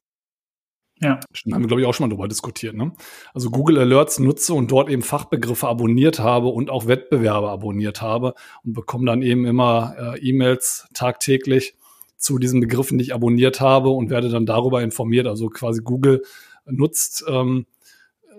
[1.04, 1.20] Ja.
[1.52, 2.74] Haben wir, glaube ich, auch schon mal drüber diskutiert.
[2.74, 2.92] Ne?
[3.34, 8.34] Also Google Alerts nutze und dort eben Fachbegriffe abonniert habe und auch Wettbewerbe abonniert habe
[8.64, 11.74] und bekomme dann eben immer äh, E-Mails tagtäglich
[12.16, 15.26] zu diesen Begriffen, die ich abonniert habe und werde dann darüber informiert.
[15.26, 16.22] Also quasi Google
[16.64, 17.66] nutzt ähm,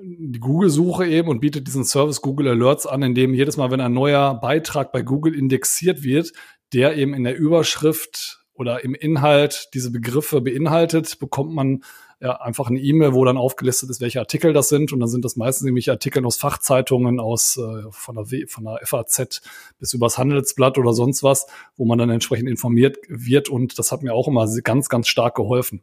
[0.01, 3.79] die Google-Suche eben und bietet diesen Service Google Alerts an, in dem jedes Mal, wenn
[3.79, 6.33] ein neuer Beitrag bei Google indexiert wird,
[6.73, 11.83] der eben in der Überschrift oder im Inhalt diese Begriffe beinhaltet, bekommt man
[12.21, 14.93] ja, einfach eine E-Mail, wo dann aufgelistet ist, welche Artikel das sind.
[14.93, 18.63] Und dann sind das meistens nämlich Artikel aus Fachzeitungen, aus äh, von, der w, von
[18.63, 19.41] der FAZ
[19.79, 23.49] bis übers Handelsblatt oder sonst was, wo man dann entsprechend informiert wird.
[23.49, 25.81] Und das hat mir auch immer ganz, ganz stark geholfen,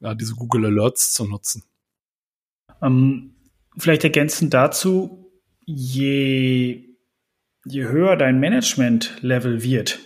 [0.00, 1.64] ja, diese Google Alerts zu nutzen.
[2.82, 3.34] Ähm,
[3.76, 5.32] vielleicht ergänzend dazu,
[5.64, 6.84] je,
[7.64, 10.00] je höher dein Management-Level wird,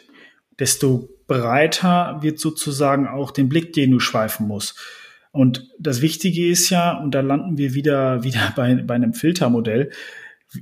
[0.59, 4.79] desto breiter wird sozusagen auch den Blick, den du schweifen musst.
[5.33, 9.91] Und das Wichtige ist ja, und da landen wir wieder, wieder bei, bei einem Filtermodell,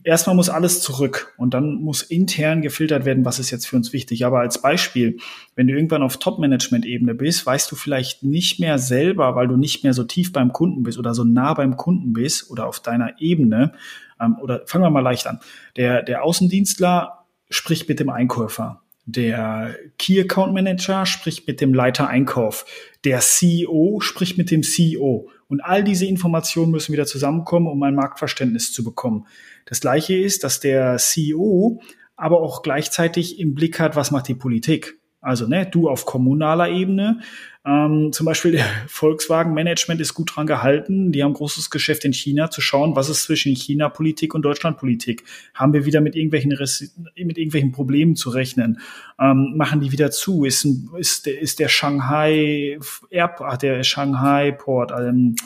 [0.05, 3.93] erstmal muss alles zurück und dann muss intern gefiltert werden, was ist jetzt für uns
[3.93, 4.25] wichtig.
[4.25, 5.19] Aber als Beispiel,
[5.55, 9.85] wenn du irgendwann auf Top-Management-Ebene bist, weißt du vielleicht nicht mehr selber, weil du nicht
[9.85, 13.21] mehr so tief beim Kunden bist oder so nah beim Kunden bist oder auf deiner
[13.21, 13.73] Ebene.
[14.21, 15.41] Ähm, oder fangen wir mal leicht an.
[15.77, 18.83] Der, der Außendienstler spricht mit dem Einkäufer.
[19.05, 22.65] Der Key Account Manager spricht mit dem Leiter Einkauf.
[23.05, 25.29] Der CEO spricht mit dem CEO.
[25.49, 29.27] Und all diese Informationen müssen wieder zusammenkommen, um ein Marktverständnis zu bekommen.
[29.67, 31.83] Das gleiche ist, dass der CEO
[32.17, 34.99] aber auch gleichzeitig im Blick hat, was macht die Politik.
[35.23, 37.21] Also ne, du auf kommunaler Ebene.
[37.65, 41.13] Ähm, zum Beispiel der Volkswagen-Management ist gut dran gehalten.
[41.13, 45.23] Die haben großes Geschäft in China zu schauen, was ist zwischen China-Politik und Deutschland-Politik.
[45.55, 48.81] Haben wir wieder mit irgendwelchen mit irgendwelchen Problemen zu rechnen?
[49.19, 50.45] Ähm, machen die wieder zu?
[50.45, 50.67] Ist,
[50.99, 52.79] ist, der, ist der Shanghai
[53.11, 55.37] Airport, der Shanghai Port, ähm,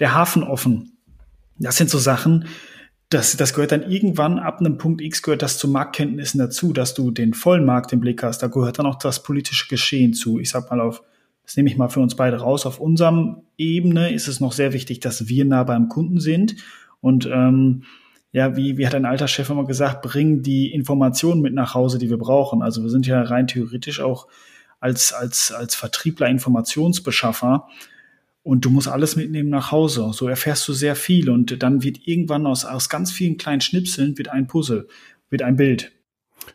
[0.00, 0.92] der Hafen offen?
[1.58, 2.46] Das sind so Sachen,
[3.08, 6.94] das, das gehört dann irgendwann ab einem Punkt X gehört das zu Marktkenntnissen dazu, dass
[6.94, 8.42] du den vollen Markt im Blick hast.
[8.42, 10.40] Da gehört dann auch das politische Geschehen zu.
[10.40, 11.02] Ich sag mal auf,
[11.44, 12.66] das nehme ich mal für uns beide raus.
[12.66, 16.56] Auf unserem Ebene ist es noch sehr wichtig, dass wir nah beim Kunden sind
[17.00, 17.84] und ähm,
[18.32, 21.98] ja, wie, wie hat ein alter Chef immer gesagt, bring die Informationen mit nach Hause,
[21.98, 22.60] die wir brauchen.
[22.60, 24.26] Also wir sind ja rein theoretisch auch
[24.80, 27.68] als, als, als Vertriebler Informationsbeschaffer
[28.46, 30.08] und du musst alles mitnehmen nach Hause.
[30.12, 34.16] So erfährst du sehr viel und dann wird irgendwann aus, aus ganz vielen kleinen Schnipseln
[34.18, 34.86] wird ein Puzzle,
[35.30, 35.90] wird ein Bild.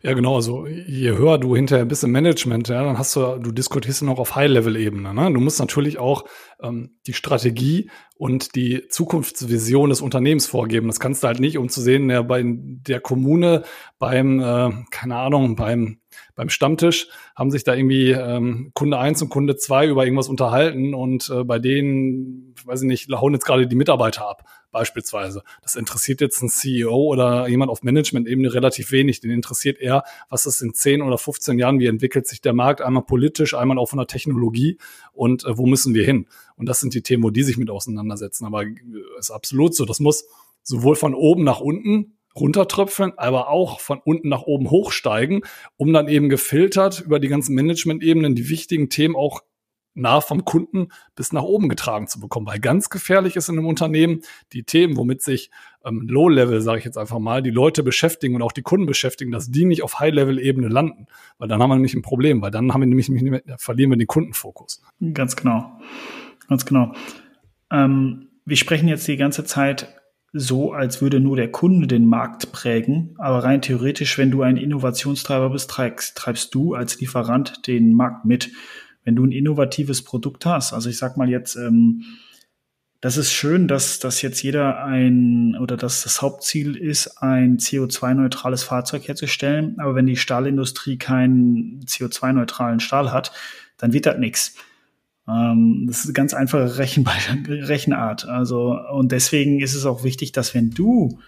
[0.01, 0.36] Ja, genau.
[0.36, 4.19] Also je höher du hinterher bist im Management, ja, dann hast du, du diskutierst noch
[4.19, 5.13] auf High-Level-Ebene.
[5.13, 5.34] Ne?
[5.34, 6.23] Du musst natürlich auch
[6.62, 10.88] ähm, die Strategie und die Zukunftsvision des Unternehmens vorgeben.
[10.88, 13.63] Das kannst du halt nicht, um zu sehen, ja, bei der Kommune,
[13.99, 16.00] beim, äh, keine Ahnung, beim
[16.41, 20.95] beim Stammtisch haben sich da irgendwie ähm, Kunde eins und Kunde zwei über irgendwas unterhalten
[20.95, 25.43] und äh, bei denen, weiß ich nicht, hauen jetzt gerade die Mitarbeiter ab, beispielsweise.
[25.62, 29.19] Das interessiert jetzt ein CEO oder jemand auf Management-Ebene relativ wenig.
[29.19, 32.82] Den interessiert eher, was ist in 10 oder 15 Jahren, wie entwickelt sich der Markt,
[32.82, 34.80] einmal politisch, einmal auch von der Technologie
[35.13, 36.25] und äh, wo müssen wir hin?
[36.56, 38.47] Und das sind die Themen, wo die sich mit auseinandersetzen.
[38.47, 38.73] Aber äh,
[39.19, 39.86] ist absolut so.
[39.86, 40.25] Das muss
[40.63, 45.41] sowohl von oben nach unten runtertröpfeln, aber auch von unten nach oben hochsteigen,
[45.78, 49.41] um dann eben gefiltert über die ganzen Management-Ebenen die wichtigen Themen auch
[49.94, 52.48] nah vom Kunden bis nach oben getragen zu bekommen.
[52.48, 54.22] Weil ganz gefährlich ist in einem Unternehmen
[54.54, 55.52] die Themen, womit sich
[55.84, 59.32] ähm, Low-Level, sage ich jetzt einfach mal, die Leute beschäftigen und auch die Kunden beschäftigen,
[59.32, 61.08] dass die nicht auf High-Level-Ebene landen.
[61.38, 63.98] Weil dann haben wir nämlich ein Problem, weil dann haben wir nämlich, mehr, verlieren wir
[63.98, 64.82] den Kundenfokus.
[65.13, 65.80] Ganz genau.
[66.48, 66.94] Ganz genau.
[67.72, 70.00] Ähm, wir sprechen jetzt die ganze Zeit
[70.34, 73.15] so, als würde nur der Kunde den Markt prägen.
[73.17, 78.26] Aber rein theoretisch, wenn du ein Innovationstreiber bist, treibst, treibst du als Lieferant den Markt
[78.26, 78.52] mit.
[79.04, 82.04] Wenn du ein innovatives Produkt hast, also ich sag mal jetzt, ähm,
[83.02, 88.62] das ist schön, dass, dass jetzt jeder ein oder dass das Hauptziel ist, ein CO2-neutrales
[88.63, 89.80] Fahrzeug herzustellen.
[89.80, 93.32] Aber wenn die Stahlindustrie keinen CO2-neutralen Stahl hat,
[93.78, 94.56] dann wird das nix.
[95.27, 97.05] Ähm, das ist eine ganz einfache Rechen
[97.47, 98.25] Rechenart.
[98.25, 101.19] Also, und deswegen ist es auch wichtig, dass wenn du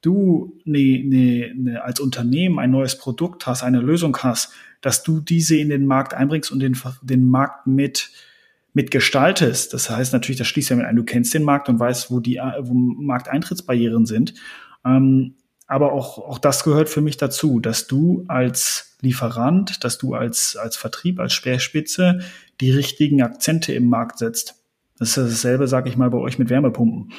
[0.00, 5.20] du ne, ne, ne, als Unternehmen ein neues Produkt hast, eine Lösung hast, dass du
[5.20, 8.10] diese in den Markt einbringst und den, den Markt mit
[8.74, 9.74] mitgestaltest.
[9.74, 12.20] Das heißt natürlich, das schließt ja mit ein, du kennst den Markt und weißt, wo
[12.20, 14.34] die wo Markteintrittsbarrieren sind.
[14.84, 15.34] Ähm,
[15.66, 20.56] aber auch, auch das gehört für mich dazu, dass du als Lieferant, dass du als,
[20.56, 22.20] als Vertrieb, als Speerspitze
[22.60, 24.56] die richtigen Akzente im Markt setzt.
[24.98, 27.12] Das ist dasselbe, sage ich mal, bei euch mit Wärmepumpen.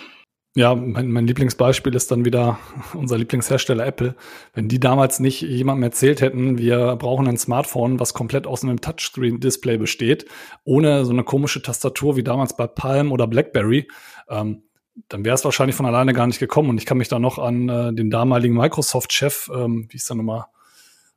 [0.56, 2.58] Ja, mein, mein Lieblingsbeispiel ist dann wieder
[2.93, 4.15] unser Lieblingshersteller Apple.
[4.54, 8.82] Wenn die damals nicht jemandem erzählt hätten, wir brauchen ein Smartphone, was komplett aus einem
[8.82, 10.25] Touchscreen-Display besteht,
[10.63, 13.88] ohne so eine komische Tastatur wie damals bei Palm oder BlackBerry,
[14.28, 14.63] ähm,
[15.08, 16.69] dann wäre es wahrscheinlich von alleine gar nicht gekommen.
[16.69, 20.17] Und ich kann mich da noch an äh, den damaligen Microsoft-Chef, ähm, wie ist der
[20.17, 20.45] nochmal,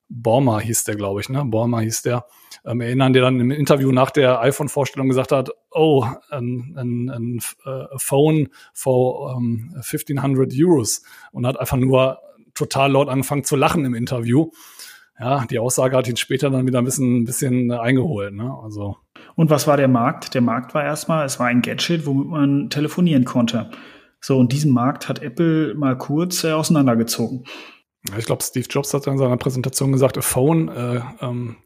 [0.09, 1.43] Borma hieß der, glaube ich, ne?
[1.45, 2.27] Borma hieß der.
[2.65, 7.41] Ähm, erinnern, der dann im Interview nach der iPhone-Vorstellung gesagt hat, oh, ein, ein, ein
[7.67, 12.19] uh, Phone for um, 1500 Euros und hat einfach nur
[12.55, 14.51] total laut angefangen zu lachen im Interview.
[15.19, 18.35] Ja, die Aussage hat ihn später dann wieder ein bisschen, ein bisschen eingeholt.
[18.35, 18.53] Ne?
[18.63, 18.97] Also.
[19.35, 20.35] Und was war der Markt?
[20.35, 23.71] Der Markt war erstmal, es war ein Gadget, womit man telefonieren konnte.
[24.21, 27.45] So, und diesen Markt hat Apple mal kurz äh, auseinandergezogen.
[28.19, 31.57] Ich glaube, Steve Jobs hat in seiner Präsentation gesagt, a phone, äh, ähm,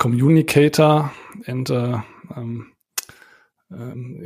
[0.00, 1.12] communicator
[1.46, 1.98] and äh,
[2.34, 2.72] ähm,
[3.70, 4.16] ähm,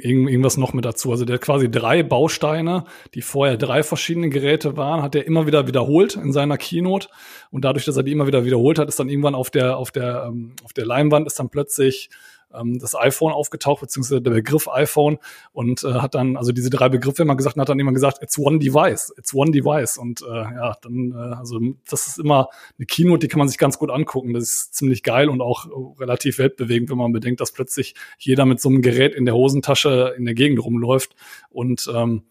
[0.00, 1.10] irgendwas noch mit dazu.
[1.10, 5.66] Also der quasi drei Bausteine, die vorher drei verschiedene Geräte waren, hat er immer wieder
[5.66, 7.08] wiederholt in seiner Keynote.
[7.50, 9.90] Und dadurch, dass er die immer wieder wiederholt hat, ist dann irgendwann auf der, auf
[9.90, 12.10] der, ähm, auf der Leinwand ist dann plötzlich
[12.58, 15.18] ähm, das iPhone aufgetaucht, beziehungsweise der Begriff iPhone
[15.52, 18.22] und äh, hat dann, also diese drei Begriffe immer gesagt, und hat dann immer gesagt,
[18.22, 19.98] it's one device, it's one device.
[19.98, 23.58] Und äh, ja, dann, äh, also das ist immer eine Keynote, die kann man sich
[23.58, 24.34] ganz gut angucken.
[24.34, 25.66] Das ist ziemlich geil und auch
[25.98, 30.14] relativ weltbewegend, wenn man bedenkt, dass plötzlich jeder mit so einem Gerät in der Hosentasche
[30.16, 31.14] in der Gegend rumläuft
[31.50, 32.22] und ähm,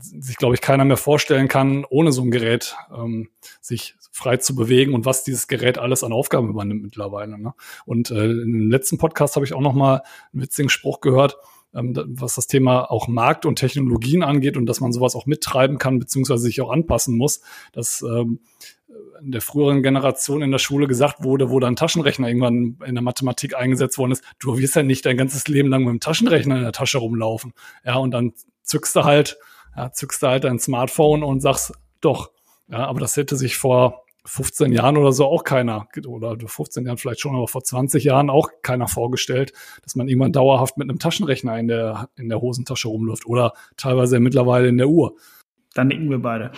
[0.00, 3.28] sich, glaube ich, keiner mehr vorstellen kann, ohne so ein Gerät ähm,
[3.60, 7.36] sich frei zu bewegen und was dieses Gerät alles an Aufgaben übernimmt mittlerweile.
[7.36, 7.52] Ne?
[7.84, 11.36] Und äh, im letzten Podcast habe ich auch noch mal einen witzigen Spruch gehört,
[11.74, 15.78] ähm, was das Thema auch Markt und Technologien angeht und dass man sowas auch mittreiben
[15.78, 17.40] kann, beziehungsweise sich auch anpassen muss,
[17.72, 18.38] dass ähm,
[19.20, 23.02] in der früheren Generation in der Schule gesagt wurde, wo dann Taschenrechner irgendwann in der
[23.02, 26.56] Mathematik eingesetzt worden ist, du wirst ja nicht dein ganzes Leben lang mit dem Taschenrechner
[26.56, 27.52] in der Tasche rumlaufen.
[27.84, 29.38] Ja, und dann zückst du halt,
[29.76, 32.30] ja, zückst du halt dein Smartphone und sagst, doch,
[32.68, 36.96] ja, aber das hätte sich vor 15 Jahren oder so auch keiner, oder 15 Jahren
[36.96, 40.98] vielleicht schon, aber vor 20 Jahren auch keiner vorgestellt, dass man irgendwann dauerhaft mit einem
[40.98, 45.16] Taschenrechner in der, in der Hosentasche rumläuft oder teilweise mittlerweile in der Uhr.
[45.74, 46.52] Dann nicken wir beide.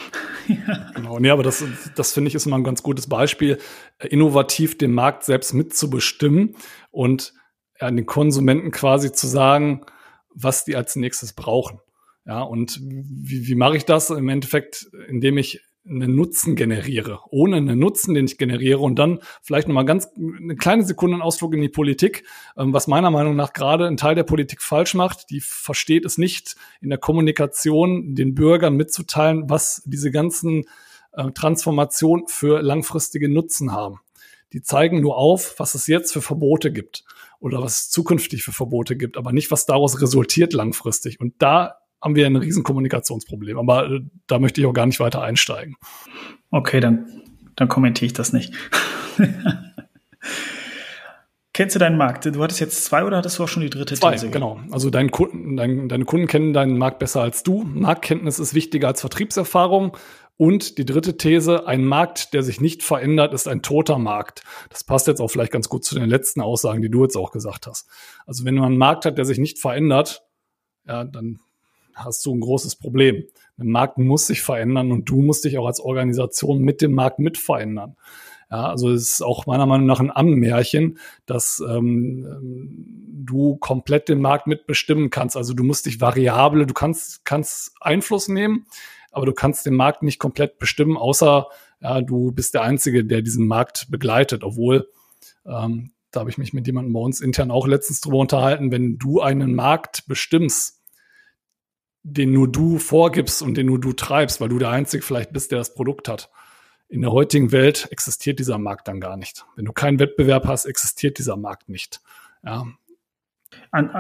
[0.95, 1.65] genau, nee, aber das,
[1.97, 3.59] das finde ich ist immer ein ganz gutes Beispiel,
[3.99, 6.55] innovativ den Markt selbst mitzubestimmen
[6.91, 7.33] und
[7.81, 9.85] an den Konsumenten quasi zu sagen,
[10.35, 11.81] was die als nächstes brauchen.
[12.27, 14.11] Ja, und wie, wie mache ich das?
[14.11, 19.21] Im Endeffekt, indem ich einen Nutzen generiere, ohne einen Nutzen, den ich generiere und dann
[19.43, 22.25] vielleicht nochmal ganz eine kleine Sekunde einen Ausflug in die Politik,
[22.57, 25.31] ähm, was meiner Meinung nach gerade ein Teil der Politik falsch macht.
[25.31, 30.65] Die versteht es nicht in der Kommunikation den Bürgern mitzuteilen, was diese ganzen
[31.13, 34.01] äh, Transformationen für langfristige Nutzen haben.
[34.53, 37.05] Die zeigen nur auf, was es jetzt für Verbote gibt
[37.41, 41.21] oder was es zukünftig für Verbote gibt, aber nicht, was daraus resultiert langfristig.
[41.21, 43.59] Und da haben wir ein riesen Kommunikationsproblem.
[43.59, 45.75] Aber äh, da möchte ich auch gar nicht weiter einsteigen.
[46.53, 47.23] Okay, dann,
[47.57, 48.55] dann kommentiere ich das nicht.
[51.53, 52.27] Kennst du deinen Markt?
[52.27, 54.31] Du hattest jetzt zwei oder hattest du auch schon die dritte zwei, These?
[54.31, 54.61] genau.
[54.71, 57.65] Also dein Kunden, dein, deine Kunden kennen deinen Markt besser als du.
[57.65, 59.97] Marktkenntnis ist wichtiger als Vertriebserfahrung.
[60.37, 64.45] Und die dritte These, ein Markt, der sich nicht verändert, ist ein toter Markt.
[64.69, 67.33] Das passt jetzt auch vielleicht ganz gut zu den letzten Aussagen, die du jetzt auch
[67.33, 67.89] gesagt hast.
[68.27, 70.23] Also wenn man einen Markt hat, der sich nicht verändert,
[70.87, 71.41] ja, dann
[71.97, 73.25] hast du ein großes Problem.
[73.59, 77.19] Der Markt muss sich verändern und du musst dich auch als Organisation mit dem Markt
[77.19, 77.97] mit verändern.
[78.51, 82.85] Ja, also es ist auch meiner Meinung nach ein Ammärchen, dass ähm,
[83.25, 85.37] du komplett den Markt mitbestimmen kannst.
[85.37, 88.67] Also du musst dich variable, du kannst, kannst Einfluss nehmen,
[89.11, 91.49] aber du kannst den Markt nicht komplett bestimmen, außer
[91.81, 94.89] ja, du bist der Einzige, der diesen Markt begleitet, obwohl
[95.45, 98.97] ähm, da habe ich mich mit jemandem bei uns intern auch letztens drüber unterhalten, wenn
[98.97, 100.76] du einen Markt bestimmst,
[102.09, 105.51] den nur du vorgibst und den nur du treibst, weil du der Einzige vielleicht bist,
[105.51, 106.31] der das Produkt hat.
[106.89, 109.45] In der heutigen Welt existiert dieser Markt dann gar nicht.
[109.57, 112.01] Wenn du keinen Wettbewerb hast, existiert dieser Markt nicht.
[112.45, 112.65] Ja.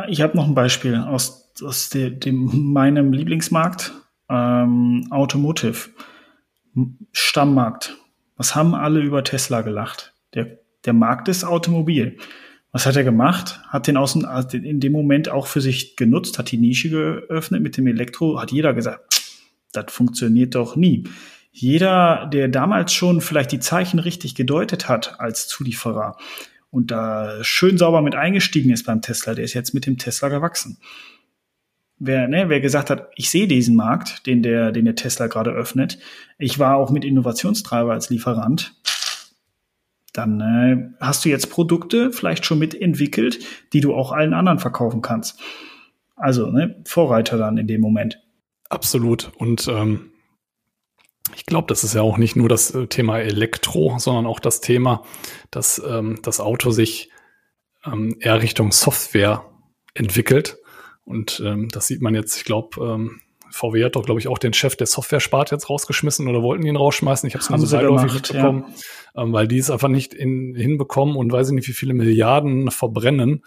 [0.08, 3.92] Ich habe noch ein Beispiel aus, aus dem, dem meinem Lieblingsmarkt,
[4.28, 5.90] ähm, Automotive,
[7.10, 7.96] Stammmarkt.
[8.36, 10.14] Was haben alle über Tesla gelacht?
[10.34, 12.18] Der, der Markt ist Automobil.
[12.76, 13.58] Was hat er gemacht?
[13.68, 17.78] Hat den außen in dem Moment auch für sich genutzt, hat die Nische geöffnet mit
[17.78, 19.22] dem Elektro, hat jeder gesagt,
[19.72, 21.04] das funktioniert doch nie.
[21.52, 26.18] Jeder, der damals schon vielleicht die Zeichen richtig gedeutet hat als Zulieferer
[26.68, 30.28] und da schön sauber mit eingestiegen ist beim Tesla, der ist jetzt mit dem Tesla
[30.28, 30.76] gewachsen.
[31.98, 35.50] Wer, ne, wer gesagt hat, ich sehe diesen Markt, den der, den der Tesla gerade
[35.50, 35.98] öffnet,
[36.36, 38.74] ich war auch mit Innovationstreiber als Lieferant,
[40.16, 43.38] dann äh, hast du jetzt Produkte vielleicht schon mitentwickelt,
[43.72, 45.40] die du auch allen anderen verkaufen kannst.
[46.16, 48.20] Also ne, Vorreiter dann in dem Moment.
[48.68, 49.32] Absolut.
[49.36, 50.12] Und ähm,
[51.34, 54.60] ich glaube, das ist ja auch nicht nur das äh, Thema Elektro, sondern auch das
[54.60, 55.02] Thema,
[55.50, 57.10] dass ähm, das Auto sich
[57.84, 59.44] ähm, eher Richtung Software
[59.94, 60.58] entwickelt.
[61.04, 64.38] Und ähm, das sieht man jetzt, ich glaube, ähm, VW hat doch, glaube ich, auch
[64.38, 67.26] den Chef der Software-Sparte jetzt rausgeschmissen oder wollten ihn rausschmeißen.
[67.26, 68.64] Ich habe es nur so beiläufig mitbekommen,
[69.14, 69.22] ja.
[69.22, 72.70] ähm, weil die es einfach nicht in, hinbekommen und weiß ich nicht, wie viele Milliarden
[72.70, 73.44] verbrennen,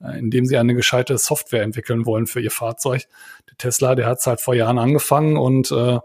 [0.00, 3.06] äh, indem sie eine gescheite Software entwickeln wollen für ihr Fahrzeug.
[3.48, 5.98] Der Tesla, der hat es halt vor Jahren angefangen und äh,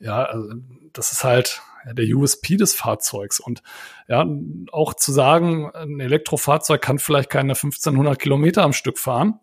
[0.00, 0.48] ja, also
[0.92, 3.40] das ist halt der USP des Fahrzeugs.
[3.40, 3.62] Und
[4.08, 4.26] ja,
[4.72, 9.40] auch zu sagen, ein Elektrofahrzeug kann vielleicht keine 1500 Kilometer am Stück fahren,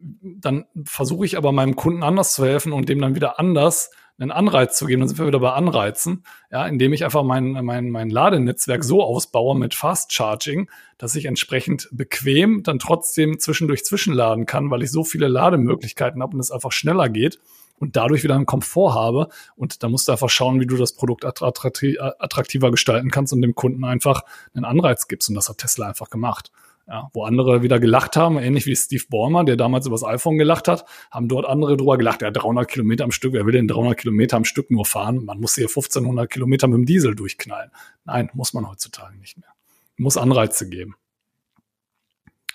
[0.00, 4.30] dann versuche ich aber meinem Kunden anders zu helfen und dem dann wieder anders einen
[4.30, 5.00] Anreiz zu geben.
[5.00, 9.02] Dann sind wir wieder bei Anreizen, ja, indem ich einfach mein, mein, mein Ladenetzwerk so
[9.02, 14.90] ausbaue mit Fast Charging, dass ich entsprechend bequem dann trotzdem zwischendurch zwischenladen kann, weil ich
[14.90, 17.38] so viele Lademöglichkeiten habe und es einfach schneller geht
[17.78, 19.28] und dadurch wieder einen Komfort habe.
[19.56, 23.54] Und da musst du einfach schauen, wie du das Produkt attraktiver gestalten kannst und dem
[23.54, 24.22] Kunden einfach
[24.54, 25.30] einen Anreiz gibst.
[25.30, 26.52] Und das hat Tesla einfach gemacht.
[26.90, 30.38] Ja, wo andere wieder gelacht haben, ähnlich wie Steve Ballmer, der damals über das iPhone
[30.38, 33.68] gelacht hat, haben dort andere drüber gelacht, ja, 300 Kilometer am Stück, wer will denn
[33.68, 35.24] 300 Kilometer am Stück nur fahren?
[35.24, 37.70] Man muss hier 1500 Kilometer mit dem Diesel durchknallen.
[38.04, 39.50] Nein, muss man heutzutage nicht mehr.
[39.98, 40.96] Muss Anreize geben.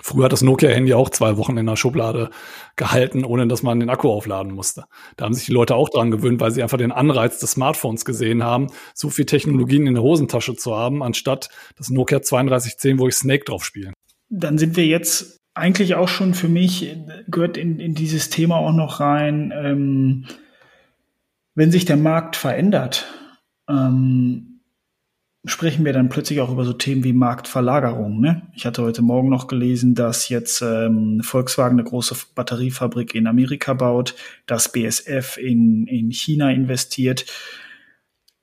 [0.01, 2.29] Früher hat das Nokia-Handy auch zwei Wochen in der Schublade
[2.75, 4.83] gehalten, ohne dass man den Akku aufladen musste.
[5.15, 8.03] Da haben sich die Leute auch dran gewöhnt, weil sie einfach den Anreiz des Smartphones
[8.03, 13.07] gesehen haben, so viel Technologien in der Hosentasche zu haben, anstatt das Nokia 3210, wo
[13.07, 13.93] ich Snake drauf spiele
[14.29, 16.95] dann sind wir jetzt eigentlich auch schon für mich,
[17.27, 20.25] gehört in, in dieses Thema auch noch rein, ähm,
[21.55, 23.05] wenn sich der Markt verändert,
[23.69, 24.55] ähm,
[25.45, 28.19] sprechen wir dann plötzlich auch über so Themen wie Marktverlagerung.
[28.19, 28.41] Ne?
[28.55, 33.73] Ich hatte heute Morgen noch gelesen, dass jetzt ähm, Volkswagen eine große Batteriefabrik in Amerika
[33.73, 34.15] baut,
[34.47, 37.25] dass BSF in, in China investiert.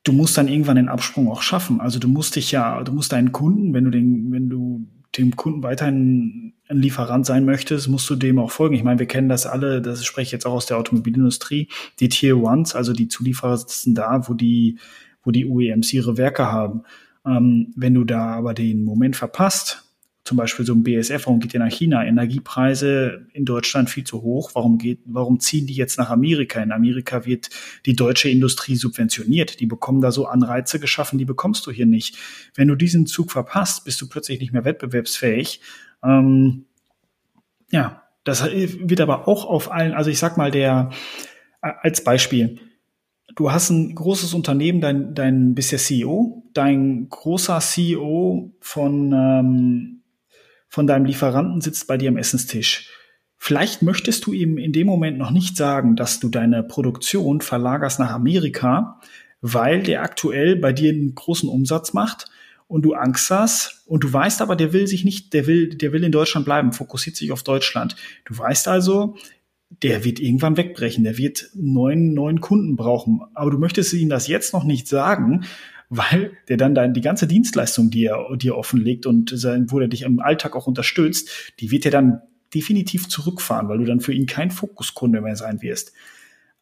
[0.04, 1.80] Du musst dann irgendwann den Absprung auch schaffen.
[1.80, 5.36] Also du musst dich ja, du musst deinen Kunden, wenn du den, wenn du dem
[5.36, 8.74] Kunden weiterhin ein Lieferant sein möchtest, musst du dem auch folgen.
[8.74, 11.68] Ich meine, wir kennen das alle, das spreche ich jetzt auch aus der Automobilindustrie,
[12.00, 14.78] die Tier Ones, also die Zulieferer sitzen da, wo die,
[15.22, 16.82] wo die OEMs ihre Werke haben.
[17.26, 19.84] Ähm, wenn du da aber den Moment verpasst,
[20.24, 22.04] zum Beispiel so ein BSF, warum geht ihr nach China?
[22.04, 24.52] Energiepreise in Deutschland viel zu hoch.
[24.54, 26.62] Warum geht, warum ziehen die jetzt nach Amerika?
[26.62, 27.50] In Amerika wird
[27.86, 29.58] die deutsche Industrie subventioniert.
[29.58, 32.16] Die bekommen da so Anreize geschaffen, die bekommst du hier nicht.
[32.54, 35.60] Wenn du diesen Zug verpasst, bist du plötzlich nicht mehr wettbewerbsfähig.
[36.04, 36.66] Ähm,
[37.72, 40.90] ja, das wird aber auch auf allen, also ich sag mal, der,
[41.60, 42.60] als Beispiel,
[43.34, 50.01] du hast ein großes Unternehmen, dein, dein bist der CEO, dein großer CEO von, ähm,
[50.72, 52.88] von deinem Lieferanten sitzt bei dir am Essenstisch.
[53.36, 57.98] Vielleicht möchtest du ihm in dem Moment noch nicht sagen, dass du deine Produktion verlagerst
[57.98, 58.98] nach Amerika,
[59.42, 62.30] weil der aktuell bei dir einen großen Umsatz macht
[62.68, 65.92] und du Angst hast und du weißt aber, der will sich nicht, der will, der
[65.92, 67.94] will in Deutschland bleiben, fokussiert sich auf Deutschland.
[68.24, 69.16] Du weißt also,
[69.82, 73.20] der wird irgendwann wegbrechen, der wird neuen, neuen Kunden brauchen.
[73.34, 75.44] Aber du möchtest ihm das jetzt noch nicht sagen,
[75.94, 79.88] weil der dann dein, die ganze Dienstleistung, die er dir offenlegt und sein, wo er
[79.88, 82.22] dich im Alltag auch unterstützt, die wird er dann
[82.54, 85.92] definitiv zurückfahren, weil du dann für ihn kein Fokuskunde mehr sein wirst.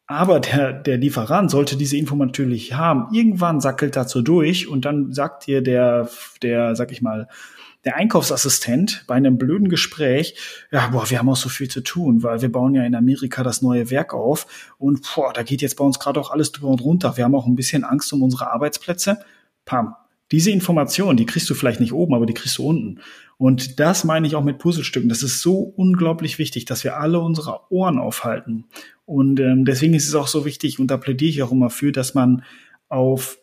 [0.06, 3.14] Aber der, der Lieferant sollte diese Info natürlich haben.
[3.14, 6.10] Irgendwann sackelt dazu durch und dann sagt dir der,
[6.42, 7.28] der, sag ich mal,
[7.84, 10.34] der Einkaufsassistent bei einem blöden Gespräch,
[10.70, 13.42] ja, boah, wir haben auch so viel zu tun, weil wir bauen ja in Amerika
[13.42, 16.68] das neue Werk auf und boah, da geht jetzt bei uns gerade auch alles drüber
[16.68, 17.16] und runter.
[17.16, 19.20] Wir haben auch ein bisschen Angst um unsere Arbeitsplätze.
[19.64, 19.94] Pam.
[20.30, 23.00] Diese Information, die kriegst du vielleicht nicht oben, aber die kriegst du unten.
[23.36, 25.08] Und das meine ich auch mit Puzzlestücken.
[25.08, 28.66] Das ist so unglaublich wichtig, dass wir alle unsere Ohren aufhalten.
[29.06, 31.90] Und ähm, deswegen ist es auch so wichtig, und da plädiere ich auch immer für,
[31.90, 32.44] dass man
[32.88, 33.38] auf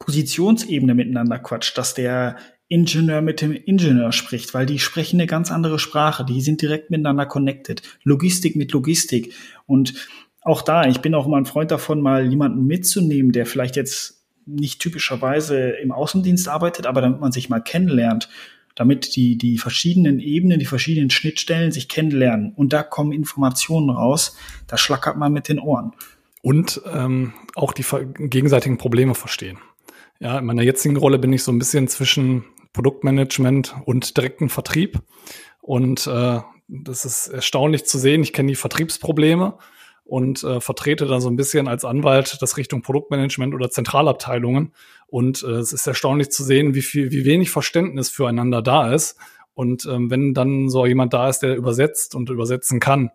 [0.00, 2.36] Positionsebene miteinander quatscht, dass der
[2.70, 6.90] Ingenieur mit dem Ingenieur spricht, weil die sprechen eine ganz andere Sprache, die sind direkt
[6.90, 7.82] miteinander connected.
[8.04, 9.34] Logistik mit Logistik.
[9.66, 10.08] Und
[10.40, 14.22] auch da, ich bin auch immer ein Freund davon, mal jemanden mitzunehmen, der vielleicht jetzt
[14.46, 18.28] nicht typischerweise im Außendienst arbeitet, aber damit man sich mal kennenlernt.
[18.74, 22.52] damit die, die verschiedenen Ebenen, die verschiedenen Schnittstellen sich kennenlernen.
[22.54, 25.92] Und da kommen Informationen raus, da schlackert man mit den Ohren.
[26.42, 27.84] Und ähm, auch die
[28.16, 29.58] gegenseitigen Probleme verstehen.
[30.18, 34.98] Ja, in meiner jetzigen Rolle bin ich so ein bisschen zwischen Produktmanagement und direkten Vertrieb.
[35.60, 38.22] Und äh, das ist erstaunlich zu sehen.
[38.22, 39.58] Ich kenne die Vertriebsprobleme
[40.04, 44.72] und äh, vertrete dann so ein bisschen als Anwalt das Richtung Produktmanagement oder Zentralabteilungen.
[45.06, 49.16] Und äh, es ist erstaunlich zu sehen, wie viel, wie wenig Verständnis füreinander da ist.
[49.54, 53.10] Und ähm, wenn dann so jemand da ist, der übersetzt und übersetzen kann,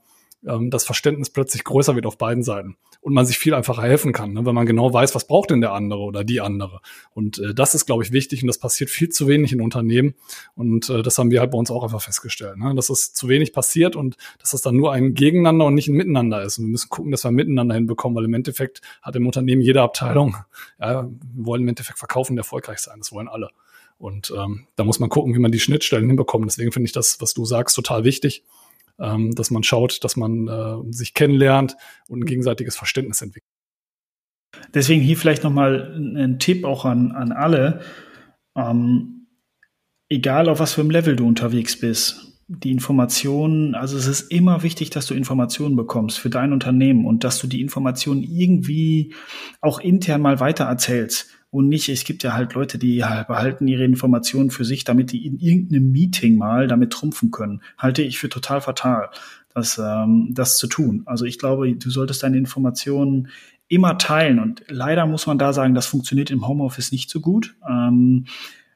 [0.45, 4.14] ähm, das Verständnis plötzlich größer wird auf beiden Seiten und man sich viel einfacher helfen
[4.14, 6.80] kann, ne, wenn man genau weiß, was braucht denn der andere oder die andere.
[7.14, 10.16] Und äh, das ist, glaube ich, wichtig und das passiert viel zu wenig in Unternehmen.
[10.56, 13.30] Und äh, das haben wir halt bei uns auch einfach festgestellt, ne, dass es zu
[13.30, 16.58] wenig passiert und dass das dann nur ein Gegeneinander und nicht ein Miteinander ist.
[16.58, 19.84] Und wir müssen gucken, dass wir miteinander hinbekommen, weil im Endeffekt hat im Unternehmen jede
[19.84, 20.38] Abteilung,
[20.80, 22.97] ja, wir wollen im Endeffekt verkaufen und erfolgreich sein.
[22.97, 23.51] Das wollen alle.
[23.99, 26.47] Und ähm, da muss man gucken, wie man die Schnittstellen hinbekommt.
[26.47, 28.43] Deswegen finde ich das, was du sagst, total wichtig
[29.00, 31.76] ähm, dass man schaut, dass man äh, sich kennenlernt
[32.08, 33.50] und ein gegenseitiges Verständnis entwickelt.
[34.74, 37.82] Deswegen hier vielleicht nochmal ein Tipp auch an, an alle.
[38.56, 39.28] Ähm,
[40.10, 44.62] egal auf was für einem Level du unterwegs bist, die Informationen, also es ist immer
[44.62, 49.14] wichtig, dass du Informationen bekommst für dein Unternehmen und dass du die Informationen irgendwie
[49.62, 53.86] auch intern mal weiter erzählst und nicht, es gibt ja halt Leute, die behalten ihre
[53.86, 57.62] Informationen für sich, damit die in irgendeinem Meeting mal damit trumpfen können.
[57.78, 59.10] Halte ich für total fatal,
[59.53, 61.03] das, ähm, das zu tun.
[61.06, 63.30] Also ich glaube, du solltest deine Informationen
[63.70, 67.56] immer teilen und leider muss man da sagen, das funktioniert im Homeoffice nicht so gut.
[67.66, 68.26] Ähm,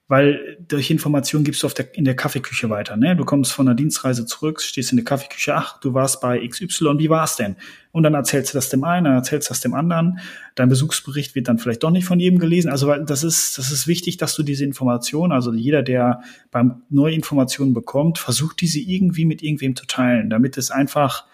[0.10, 2.98] weil durch Informationen gibst du auf der, in der Kaffeeküche weiter.
[2.98, 3.16] Ne?
[3.16, 6.98] Du kommst von einer Dienstreise zurück, stehst in der Kaffeeküche, ach, du warst bei XY,
[6.98, 7.56] wie war's denn?
[7.92, 10.18] Und dann erzählst du das dem einen, dann erzählst du das dem anderen.
[10.56, 12.72] Dein Besuchsbericht wird dann vielleicht doch nicht von jedem gelesen.
[12.72, 17.14] Also das ist, das ist wichtig, dass du diese Informationen, also jeder, der beim neue
[17.14, 21.26] Informationen bekommt, versucht diese irgendwie mit irgendwem zu teilen, damit es einfach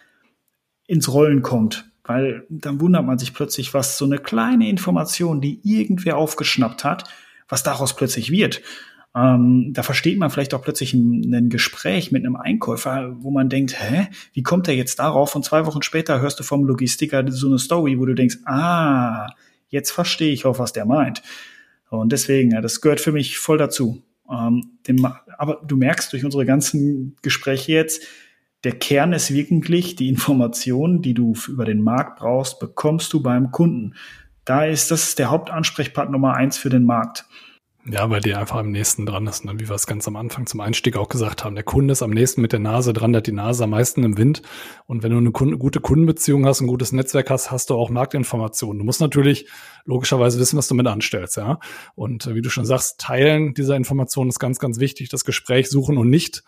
[0.86, 1.90] ins Rollen kommt.
[2.04, 7.06] Weil dann wundert man sich plötzlich, was so eine kleine Information, die irgendwer aufgeschnappt hat,
[7.48, 8.62] was daraus plötzlich wird.
[9.16, 13.48] Ähm, da versteht man vielleicht auch plötzlich ein, ein, Gespräch mit einem Einkäufer, wo man
[13.48, 15.36] denkt, hä, wie kommt er jetzt darauf?
[15.36, 19.28] Und zwei Wochen später hörst du vom Logistiker so eine Story, wo du denkst, ah,
[19.70, 21.24] jetzt verstehe ich auch, was der meint.
[21.90, 24.04] Und deswegen, das gehört für mich voll dazu.
[24.30, 25.06] Ähm, dem,
[25.38, 28.04] aber du merkst durch unsere ganzen Gespräche jetzt,
[28.66, 33.52] der Kern ist wirklich die Information, die du über den Markt brauchst, bekommst du beim
[33.52, 33.94] Kunden.
[34.46, 37.26] Da ist das der Hauptansprechpartner Nummer eins für den Markt.
[37.88, 39.54] Ja, weil die einfach am nächsten dran ist, ne?
[39.60, 41.54] wie wir es ganz am Anfang zum Einstieg auch gesagt haben.
[41.54, 44.04] Der Kunde ist am nächsten mit der Nase dran, der hat die Nase am meisten
[44.04, 44.42] im Wind.
[44.88, 47.92] Und wenn du eine Kunde, gute Kundenbeziehung hast, ein gutes Netzwerk hast, hast du auch
[47.92, 48.80] Marktinformationen.
[48.80, 49.48] Du musst natürlich
[49.86, 51.60] logischerweise wissen, was du mit anstellst, ja.
[51.94, 55.10] Und äh, wie du schon sagst, Teilen dieser Informationen ist ganz, ganz wichtig.
[55.10, 56.44] Das Gespräch suchen und nicht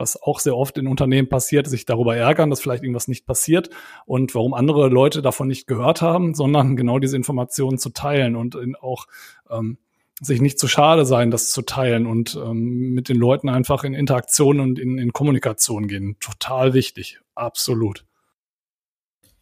[0.00, 3.70] was auch sehr oft in Unternehmen passiert, sich darüber ärgern, dass vielleicht irgendwas nicht passiert
[4.06, 8.56] und warum andere Leute davon nicht gehört haben, sondern genau diese Informationen zu teilen und
[8.82, 9.06] auch
[9.50, 9.78] ähm,
[10.20, 13.94] sich nicht zu schade sein, das zu teilen und ähm, mit den Leuten einfach in
[13.94, 16.16] Interaktion und in, in Kommunikation gehen.
[16.20, 18.04] Total wichtig, absolut.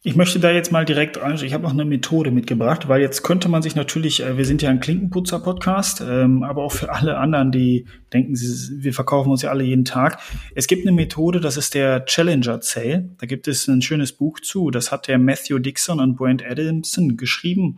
[0.09, 1.35] Ich möchte da jetzt mal direkt rein.
[1.35, 4.63] Ich habe noch eine Methode mitgebracht, weil jetzt könnte man sich natürlich, äh, wir sind
[4.63, 9.51] ja ein Klinkenputzer-Podcast, ähm, aber auch für alle anderen, die denken, wir verkaufen uns ja
[9.51, 10.19] alle jeden Tag.
[10.55, 13.11] Es gibt eine Methode, das ist der Challenger Sale.
[13.19, 14.71] Da gibt es ein schönes Buch zu.
[14.71, 17.75] Das hat der Matthew Dixon und Brent Adamson geschrieben.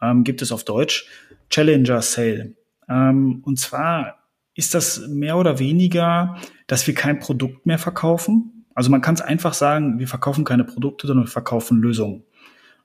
[0.00, 1.08] Ähm, gibt es auf Deutsch.
[1.50, 2.54] Challenger Sale.
[2.88, 4.18] Ähm, und zwar
[4.54, 6.36] ist das mehr oder weniger,
[6.68, 10.64] dass wir kein Produkt mehr verkaufen, also man kann es einfach sagen, wir verkaufen keine
[10.64, 12.24] Produkte, sondern wir verkaufen Lösungen.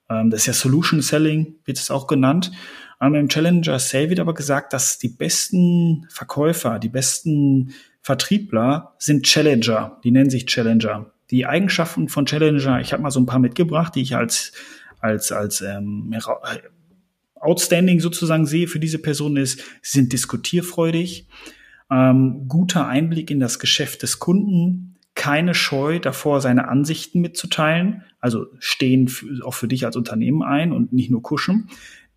[0.08, 2.50] Ähm, das ist ja Solution Selling, wird es auch genannt.
[3.00, 9.26] Ähm, Im Challenger Sale wird aber gesagt, dass die besten Verkäufer, die besten Vertriebler sind
[9.26, 10.00] Challenger.
[10.02, 11.12] Die nennen sich Challenger.
[11.30, 14.52] Die Eigenschaften von Challenger, ich habe mal so ein paar mitgebracht, die ich als
[15.00, 16.14] als als ähm,
[17.34, 21.28] outstanding sozusagen sehe für diese Person ist, sie sind diskutierfreudig,
[21.90, 24.91] ähm, guter Einblick in das Geschäft des Kunden,
[25.22, 29.08] keine Scheu davor, seine Ansichten mitzuteilen, also stehen
[29.44, 31.68] auch für dich als Unternehmen ein und nicht nur kuschen,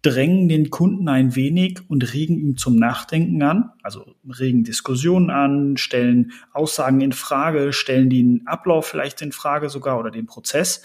[0.02, 5.78] drängen den Kunden ein wenig und regen ihn zum Nachdenken an, also regen Diskussionen an,
[5.78, 10.82] stellen Aussagen in Frage, stellen den Ablauf vielleicht in Frage sogar oder den Prozess.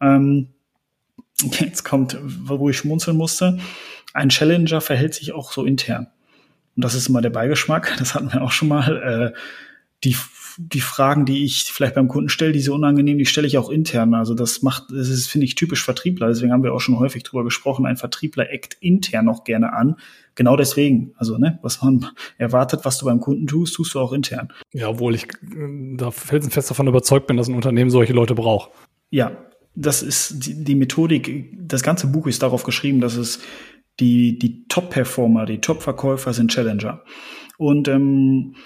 [0.00, 0.48] Ähm,
[1.60, 3.58] jetzt kommt, wo ich schmunzeln musste,
[4.14, 6.06] ein Challenger verhält sich auch so intern.
[6.76, 9.34] Und das ist immer der Beigeschmack, das hatten wir auch schon mal.
[9.34, 9.38] Äh,
[10.04, 10.16] die
[10.60, 14.12] die Fragen, die ich vielleicht beim Kunden stelle, diese unangenehm, die stelle ich auch intern.
[14.14, 16.26] Also das macht, das ist, finde ich, typisch Vertriebler.
[16.26, 17.86] Deswegen haben wir auch schon häufig drüber gesprochen.
[17.86, 19.94] Ein Vertriebler eckt intern auch gerne an.
[20.34, 21.12] Genau deswegen.
[21.16, 22.06] Also, ne, was man
[22.38, 24.52] erwartet, was du beim Kunden tust, tust du auch intern.
[24.72, 25.28] Ja, obwohl ich
[25.96, 28.70] da felsenfest davon überzeugt bin, dass ein Unternehmen solche Leute braucht.
[29.10, 29.30] Ja,
[29.76, 31.52] das ist die, die Methodik.
[31.56, 33.38] Das ganze Buch ist darauf geschrieben, dass es
[34.00, 37.04] die, die Top-Performer, die Top-Verkäufer sind Challenger.
[37.58, 38.56] Und ähm,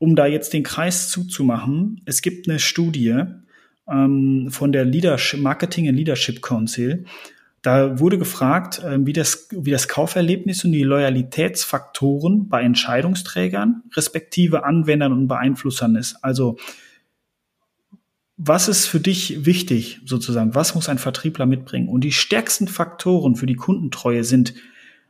[0.00, 3.22] um da jetzt den Kreis zuzumachen, es gibt eine Studie
[3.86, 7.04] ähm, von der Leadership, Marketing and Leadership Council.
[7.60, 14.64] Da wurde gefragt, äh, wie, das, wie das Kauferlebnis und die Loyalitätsfaktoren bei Entscheidungsträgern, respektive
[14.64, 16.16] Anwendern und Beeinflussern ist.
[16.24, 16.56] Also
[18.38, 20.54] was ist für dich wichtig sozusagen?
[20.54, 21.88] Was muss ein Vertriebler mitbringen?
[21.88, 24.54] Und die stärksten Faktoren für die Kundentreue sind,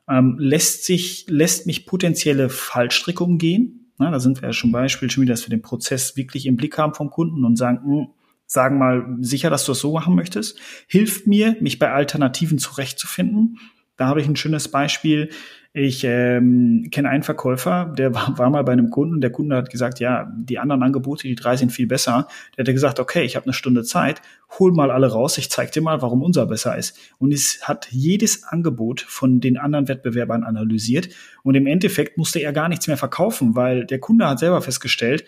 [0.09, 3.90] ähm, lässt sich, lässt mich potenzielle Fallstricke umgehen?
[4.01, 6.57] Na, da sind wir ja schon Beispiel schon wieder, dass wir den Prozess wirklich im
[6.57, 8.09] Blick haben vom Kunden und sagen, mh, hm,
[8.47, 10.59] sagen mal sicher, dass du es so machen möchtest.
[10.89, 13.59] Hilft mir, mich bei Alternativen zurechtzufinden.
[13.99, 15.29] Da habe ich ein schönes Beispiel.
[15.73, 19.21] Ich ähm, kenne einen Verkäufer, der war, war mal bei einem Kunden.
[19.21, 22.27] Der Kunde hat gesagt, ja, die anderen Angebote, die drei sind viel besser.
[22.57, 24.21] Der hat gesagt, okay, ich habe eine Stunde Zeit,
[24.59, 26.99] hol mal alle raus, ich zeig dir mal, warum unser besser ist.
[27.19, 31.11] Und es hat jedes Angebot von den anderen Wettbewerbern analysiert.
[31.45, 35.25] Und im Endeffekt musste er gar nichts mehr verkaufen, weil der Kunde hat selber festgestellt,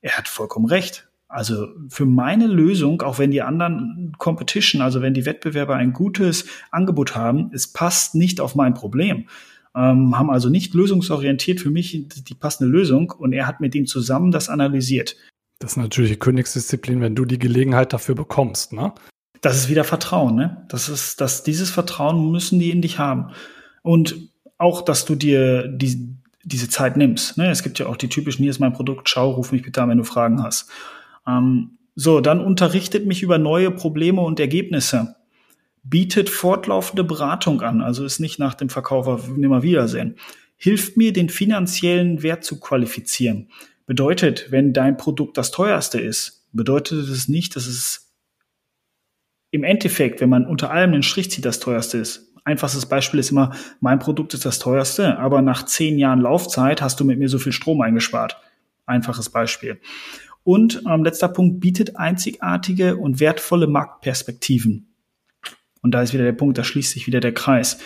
[0.00, 1.08] er hat vollkommen recht.
[1.28, 6.46] Also für meine Lösung, auch wenn die anderen Competition, also wenn die Wettbewerber ein gutes
[6.72, 9.26] Angebot haben, es passt nicht auf mein Problem
[9.74, 13.86] ähm, haben also nicht lösungsorientiert für mich die passende Lösung und er hat mit ihm
[13.86, 15.16] zusammen das analysiert.
[15.58, 18.92] Das ist natürlich Königsdisziplin, wenn du die Gelegenheit dafür bekommst, ne?
[19.40, 20.64] Das ist wieder Vertrauen, ne?
[20.68, 23.32] Das ist, dass dieses Vertrauen müssen die in dich haben.
[23.82, 27.36] Und auch, dass du dir die, diese Zeit nimmst.
[27.36, 27.50] Ne?
[27.50, 29.90] Es gibt ja auch die typischen, hier ist mein Produkt, schau, ruf mich bitte an,
[29.90, 30.70] wenn du Fragen hast.
[31.26, 35.16] Ähm, so, dann unterrichtet mich über neue Probleme und Ergebnisse
[35.84, 40.16] bietet fortlaufende Beratung an, also ist nicht nach dem Verkauf auf nimmer Wiedersehen.
[40.56, 43.50] Hilft mir, den finanziellen Wert zu qualifizieren.
[43.86, 48.14] Bedeutet, wenn dein Produkt das teuerste ist, bedeutet es nicht, dass es
[49.50, 52.32] im Endeffekt, wenn man unter allem den Strich zieht, das teuerste ist.
[52.44, 56.98] Einfachstes Beispiel ist immer, mein Produkt ist das teuerste, aber nach zehn Jahren Laufzeit hast
[56.98, 58.36] du mit mir so viel Strom eingespart.
[58.86, 59.80] Einfaches Beispiel.
[60.42, 64.93] Und ähm, letzter Punkt bietet einzigartige und wertvolle Marktperspektiven.
[65.84, 67.78] Und da ist wieder der Punkt, da schließt sich wieder der Kreis.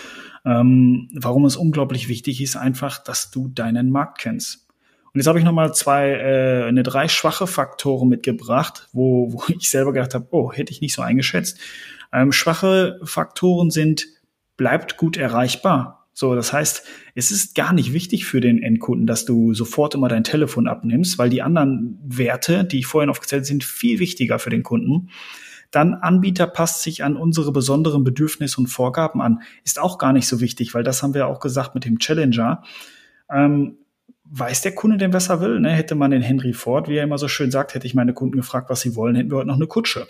[0.46, 4.68] Ähm, warum es unglaublich wichtig ist, einfach, dass du deinen Markt kennst.
[5.06, 9.68] Und jetzt habe ich nochmal zwei, äh, eine drei schwache Faktoren mitgebracht, wo, wo ich
[9.68, 11.58] selber gedacht habe, oh, hätte ich nicht so eingeschätzt.
[12.12, 14.06] Ähm, schwache Faktoren sind,
[14.56, 16.06] bleibt gut erreichbar.
[16.12, 16.84] So, das heißt,
[17.16, 21.18] es ist gar nicht wichtig für den Endkunden, dass du sofort immer dein Telefon abnimmst,
[21.18, 25.10] weil die anderen Werte, die ich vorhin aufgezählt sind, viel wichtiger für den Kunden.
[25.70, 29.42] Dann Anbieter passt sich an unsere besonderen Bedürfnisse und Vorgaben an.
[29.64, 32.62] Ist auch gar nicht so wichtig, weil das haben wir auch gesagt mit dem Challenger.
[33.30, 33.78] Ähm,
[34.30, 35.60] weiß der Kunde denn, was er will?
[35.60, 35.70] Ne?
[35.70, 38.36] Hätte man den Henry Ford, wie er immer so schön sagt, hätte ich meine Kunden
[38.36, 40.06] gefragt, was sie wollen, hätten wir heute noch eine Kutsche.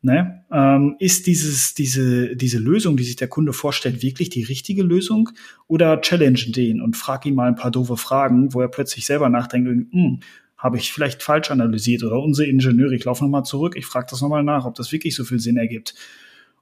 [0.00, 0.44] Ne?
[0.52, 5.30] Ähm, ist dieses, diese, diese Lösung, die sich der Kunde vorstellt, wirklich die richtige Lösung?
[5.66, 9.28] Oder challenge den und frag ihn mal ein paar doofe Fragen, wo er plötzlich selber
[9.28, 10.20] nachdenkt, hm,
[10.58, 14.20] habe ich vielleicht falsch analysiert oder unsere Ingenieure, ich laufe nochmal zurück, ich frage das
[14.20, 15.94] nochmal nach, ob das wirklich so viel Sinn ergibt.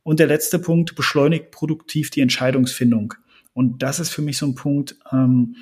[0.03, 3.15] Und der letzte Punkt, beschleunigt produktiv die Entscheidungsfindung.
[3.55, 5.57] Und das ist für mich so ein Punkt, ähm,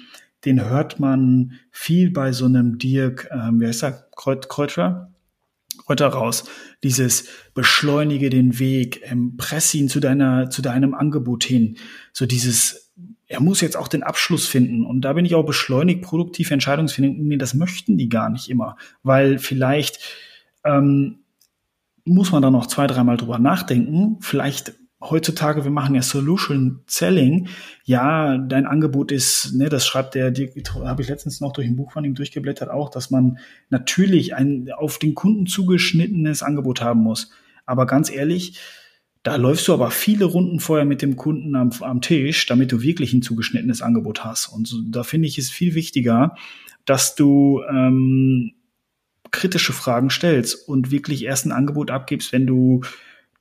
[0.45, 5.11] den hört man viel bei so einem Dirk, ähm, wie heißt er, Kreut, Kräuter?
[5.87, 6.45] Kräuter raus.
[6.83, 11.77] Dieses beschleunige den Weg, ähm, press ihn zu deiner, zu deinem Angebot hin.
[12.13, 12.84] So dieses
[13.35, 14.87] er muss jetzt auch den Abschluss finden.
[14.87, 17.17] Und da bin ich auch beschleunigt, produktive Entscheidungsfindung.
[17.27, 18.77] Nee, das möchten die gar nicht immer.
[19.03, 19.99] Weil vielleicht
[20.65, 21.19] ähm,
[22.05, 24.19] muss man da noch zwei, dreimal drüber nachdenken.
[24.21, 27.49] Vielleicht heutzutage, wir machen ja Solution Selling.
[27.85, 30.33] Ja, dein Angebot ist, ne, das schreibt der,
[30.85, 34.71] habe ich letztens noch durch ein Buch von ihm durchgeblättert auch, dass man natürlich ein
[34.73, 37.31] auf den Kunden zugeschnittenes Angebot haben muss.
[37.67, 38.61] Aber ganz ehrlich,
[39.25, 42.83] da läufst du aber viele Runden vorher mit dem Kunden am, am Tisch, damit du
[42.83, 44.49] wirklich ein zugeschnittenes Angebot hast.
[44.49, 46.37] Und so, da finde ich es viel wichtiger,
[46.85, 48.53] dass du ähm,
[49.31, 52.83] kritische Fragen stellst und wirklich erst ein Angebot abgibst, wenn du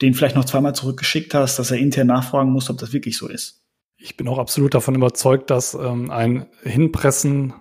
[0.02, 3.28] den vielleicht noch zweimal zurückgeschickt hast, dass er intern nachfragen muss, ob das wirklich so
[3.28, 3.62] ist.
[3.98, 7.54] Ich bin auch absolut davon überzeugt, dass ähm, ein Hinpressen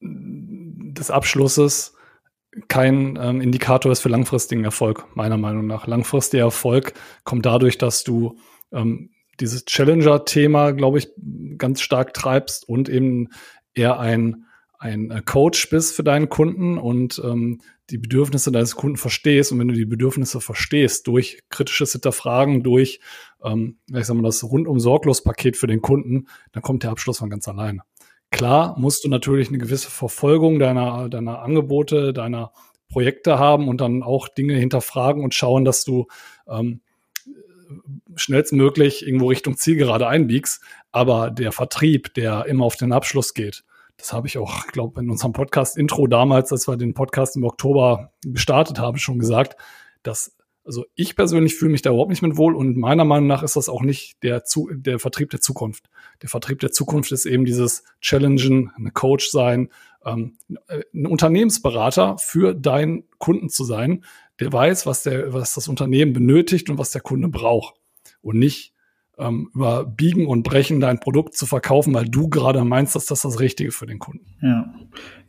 [0.00, 1.94] des Abschlusses
[2.68, 5.86] kein ähm, Indikator ist für langfristigen Erfolg, meiner Meinung nach.
[5.86, 6.92] Langfristiger Erfolg
[7.24, 8.36] kommt dadurch, dass du
[8.72, 11.10] ähm, dieses Challenger-Thema, glaube ich,
[11.56, 13.28] ganz stark treibst und eben
[13.74, 14.44] eher ein,
[14.78, 19.52] ein äh, Coach bist für deinen Kunden und ähm, die Bedürfnisse deines Kunden verstehst.
[19.52, 23.00] Und wenn du die Bedürfnisse verstehst durch kritisches Hinterfragen, durch,
[23.42, 27.18] ähm, ich sag mal, das rundum sorglos Paket für den Kunden, dann kommt der Abschluss
[27.18, 27.82] von ganz alleine.
[28.32, 32.52] Klar musst du natürlich eine gewisse Verfolgung deiner, deiner Angebote, deiner
[32.88, 36.06] Projekte haben und dann auch Dinge hinterfragen und schauen, dass du
[36.48, 36.80] ähm,
[38.16, 40.62] schnellstmöglich irgendwo Richtung Zielgerade einbiegst.
[40.90, 43.64] Aber der Vertrieb, der immer auf den Abschluss geht,
[43.98, 47.44] das habe ich auch, ich glaube, in unserem Podcast-Intro damals, als wir den Podcast im
[47.44, 49.56] Oktober gestartet haben, schon gesagt,
[50.02, 53.42] dass also ich persönlich fühle mich da überhaupt nicht mit wohl und meiner Meinung nach
[53.42, 55.90] ist das auch nicht der, Zu der Vertrieb der Zukunft.
[56.22, 59.70] Der Vertrieb der Zukunft ist eben dieses Challengen, eine Coach sein,
[60.04, 60.36] ähm,
[60.68, 64.04] ein Unternehmensberater für deinen Kunden zu sein,
[64.40, 67.74] der weiß, was, der, was das Unternehmen benötigt und was der Kunde braucht.
[68.20, 68.72] Und nicht
[69.18, 73.22] ähm, über Biegen und Brechen dein Produkt zu verkaufen, weil du gerade meinst, dass das
[73.22, 74.36] das Richtige für den Kunden.
[74.40, 74.74] Ja,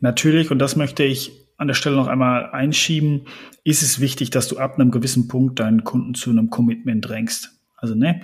[0.00, 0.50] natürlich.
[0.50, 3.26] Und das möchte ich an der Stelle noch einmal einschieben.
[3.62, 7.52] Ist es wichtig, dass du ab einem gewissen Punkt deinen Kunden zu einem Commitment drängst?
[7.76, 8.22] Also, ne,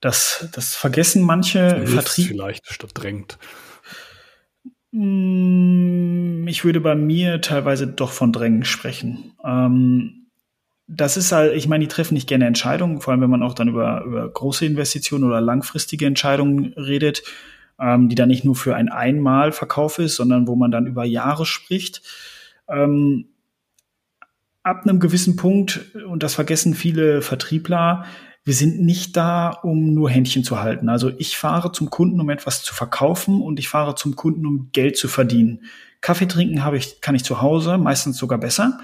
[0.00, 2.28] das, das vergessen manche Vertrieb.
[2.28, 3.38] Vielleicht statt drängt.
[4.92, 9.32] Mm, ich würde bei mir teilweise doch von Drängen sprechen.
[9.44, 10.26] Ähm,
[10.86, 13.54] das ist halt, ich meine, die treffen nicht gerne Entscheidungen, vor allem wenn man auch
[13.54, 17.22] dann über, über große Investitionen oder langfristige Entscheidungen redet,
[17.80, 21.46] ähm, die dann nicht nur für ein Einmalverkauf ist, sondern wo man dann über Jahre
[21.46, 22.02] spricht.
[22.68, 23.26] Ähm,
[24.62, 28.06] ab einem gewissen Punkt, und das vergessen viele Vertriebler,
[28.44, 30.88] wir sind nicht da, um nur Händchen zu halten.
[30.90, 34.68] Also ich fahre zum Kunden, um etwas zu verkaufen und ich fahre zum Kunden, um
[34.72, 35.64] Geld zu verdienen.
[36.02, 38.80] Kaffee trinken habe ich, kann ich zu Hause, meistens sogar besser.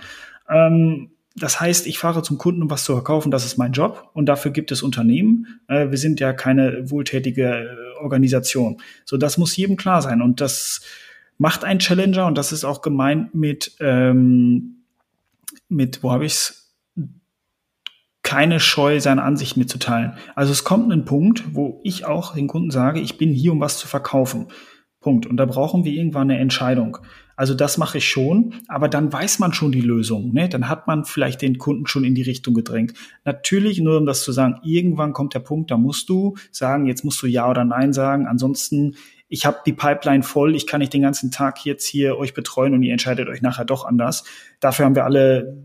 [0.49, 4.11] Ähm, das heißt, ich fahre zum Kunden, um was zu verkaufen, das ist mein Job
[4.15, 5.61] und dafür gibt es Unternehmen.
[5.69, 8.81] Äh, wir sind ja keine wohltätige äh, Organisation.
[9.05, 10.81] So, das muss jedem klar sein und das
[11.41, 14.85] macht ein Challenger und das ist auch gemeint mit, ähm,
[15.69, 16.59] mit, wo habe ich's?
[18.23, 20.13] keine Scheu, seine Ansicht mitzuteilen.
[20.37, 23.61] Also es kommt ein Punkt, wo ich auch den Kunden sage, ich bin hier, um
[23.61, 24.49] was zu verkaufen.
[25.01, 25.27] Punkt.
[25.27, 26.99] Und da brauchen wir irgendwann eine Entscheidung.
[27.35, 30.35] Also das mache ich schon, aber dann weiß man schon die Lösung.
[30.35, 30.51] Ne?
[30.51, 32.93] Dann hat man vielleicht den Kunden schon in die Richtung gedrängt.
[33.25, 37.03] Natürlich, nur um das zu sagen, irgendwann kommt der Punkt, da musst du sagen, jetzt
[37.03, 38.27] musst du Ja oder Nein sagen.
[38.27, 38.95] Ansonsten,
[39.31, 42.75] ich habe die Pipeline voll, ich kann nicht den ganzen Tag jetzt hier euch betreuen
[42.75, 44.25] und ihr entscheidet euch nachher doch anders.
[44.59, 45.57] Dafür haben wir alle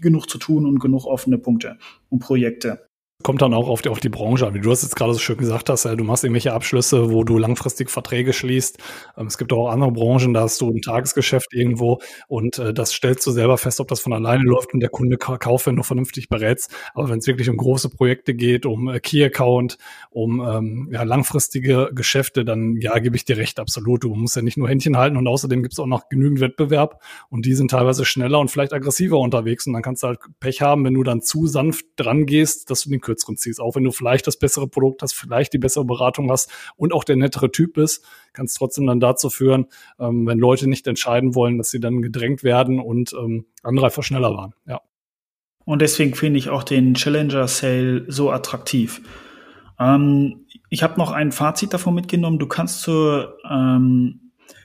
[0.00, 1.78] genug zu tun und genug offene Punkte
[2.10, 2.88] und Projekte
[3.22, 4.54] kommt dann auch auf die, auf die Branche an.
[4.54, 7.38] Wie du das jetzt gerade so schön gesagt hast, du machst irgendwelche Abschlüsse, wo du
[7.38, 8.78] langfristig Verträge schließt.
[9.16, 12.92] Ähm, es gibt auch andere Branchen, da hast du ein Tagesgeschäft irgendwo und äh, das
[12.92, 15.82] stellst du selber fest, ob das von alleine läuft und der Kunde kauft, wenn du
[15.82, 16.74] vernünftig berätst.
[16.94, 19.78] Aber wenn es wirklich um große Projekte geht, um äh, Key-Account,
[20.10, 24.04] um ähm, ja, langfristige Geschäfte, dann ja, gebe ich dir recht, absolut.
[24.04, 27.02] Du musst ja nicht nur Händchen halten und außerdem gibt es auch noch genügend Wettbewerb
[27.28, 30.62] und die sind teilweise schneller und vielleicht aggressiver unterwegs und dann kannst du halt Pech
[30.62, 33.60] haben, wenn du dann zu sanft dran gehst, dass du den kürzeren ziehst.
[33.60, 37.04] Auch wenn du vielleicht das bessere Produkt hast, vielleicht die bessere Beratung hast und auch
[37.04, 39.66] der nettere Typ bist, kann es trotzdem dann dazu führen,
[39.98, 44.02] ähm, wenn Leute nicht entscheiden wollen, dass sie dann gedrängt werden und ähm, andere einfach
[44.02, 44.54] schneller waren.
[44.66, 44.80] Ja.
[45.64, 49.02] Und deswegen finde ich auch den Challenger Sale so attraktiv.
[49.78, 52.38] Ähm, ich habe noch ein Fazit davon mitgenommen.
[52.38, 54.21] Du kannst zur ähm,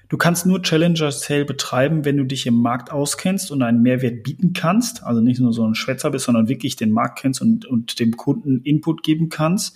[0.09, 4.23] Du kannst nur Challenger Sale betreiben, wenn du dich im Markt auskennst und einen Mehrwert
[4.23, 5.03] bieten kannst.
[5.03, 8.15] Also nicht nur so ein Schwätzer bist, sondern wirklich den Markt kennst und, und dem
[8.15, 9.75] Kunden Input geben kannst.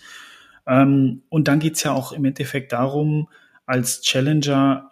[0.65, 3.27] Ähm, und dann geht's ja auch im Endeffekt darum,
[3.65, 4.91] als Challenger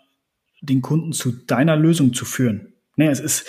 [0.61, 2.73] den Kunden zu deiner Lösung zu führen.
[2.97, 3.45] Ne, es ist,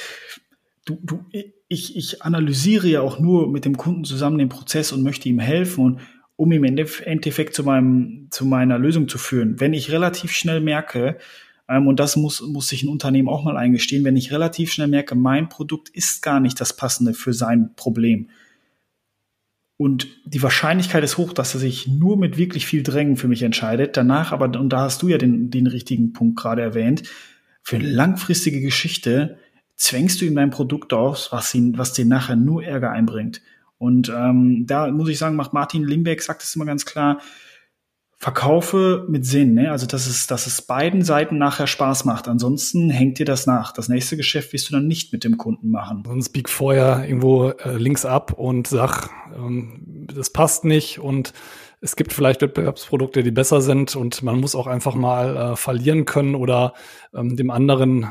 [0.85, 1.25] du, du,
[1.67, 5.41] ich, ich analysiere ja auch nur mit dem Kunden zusammen den Prozess und möchte ihm
[5.41, 6.01] helfen und
[6.37, 9.61] um im Endeffekt zu meinem, zu meiner Lösung zu führen.
[9.61, 11.19] Wenn ich relativ schnell merke,
[11.79, 15.15] und das muss, muss sich ein Unternehmen auch mal eingestehen, wenn ich relativ schnell merke,
[15.15, 18.29] mein Produkt ist gar nicht das passende für sein Problem.
[19.77, 23.43] Und die Wahrscheinlichkeit ist hoch, dass er sich nur mit wirklich viel Drängen für mich
[23.43, 23.97] entscheidet.
[23.97, 27.05] Danach aber, und da hast du ja den, den richtigen Punkt gerade erwähnt,
[27.63, 29.39] für eine langfristige Geschichte
[29.77, 33.41] zwängst du ihm dein Produkt aus, was ihn, was dir nachher nur Ärger einbringt.
[33.79, 37.21] Und ähm, da muss ich sagen, macht Martin Limbeck, sagt es immer ganz klar,
[38.21, 39.71] verkaufe mit Sinn, ne?
[39.71, 42.29] Also dass es, dass es beiden Seiten nachher Spaß macht.
[42.29, 43.73] Ansonsten hängt dir das nach.
[43.73, 46.03] Das nächste Geschäft wirst du dann nicht mit dem Kunden machen.
[46.07, 51.33] Sonst bieg vorher irgendwo äh, links ab und sag, ähm, das passt nicht und
[51.81, 56.05] es gibt vielleicht Wettbewerbsprodukte, die besser sind und man muss auch einfach mal äh, verlieren
[56.05, 56.75] können oder
[57.15, 58.07] ähm, dem anderen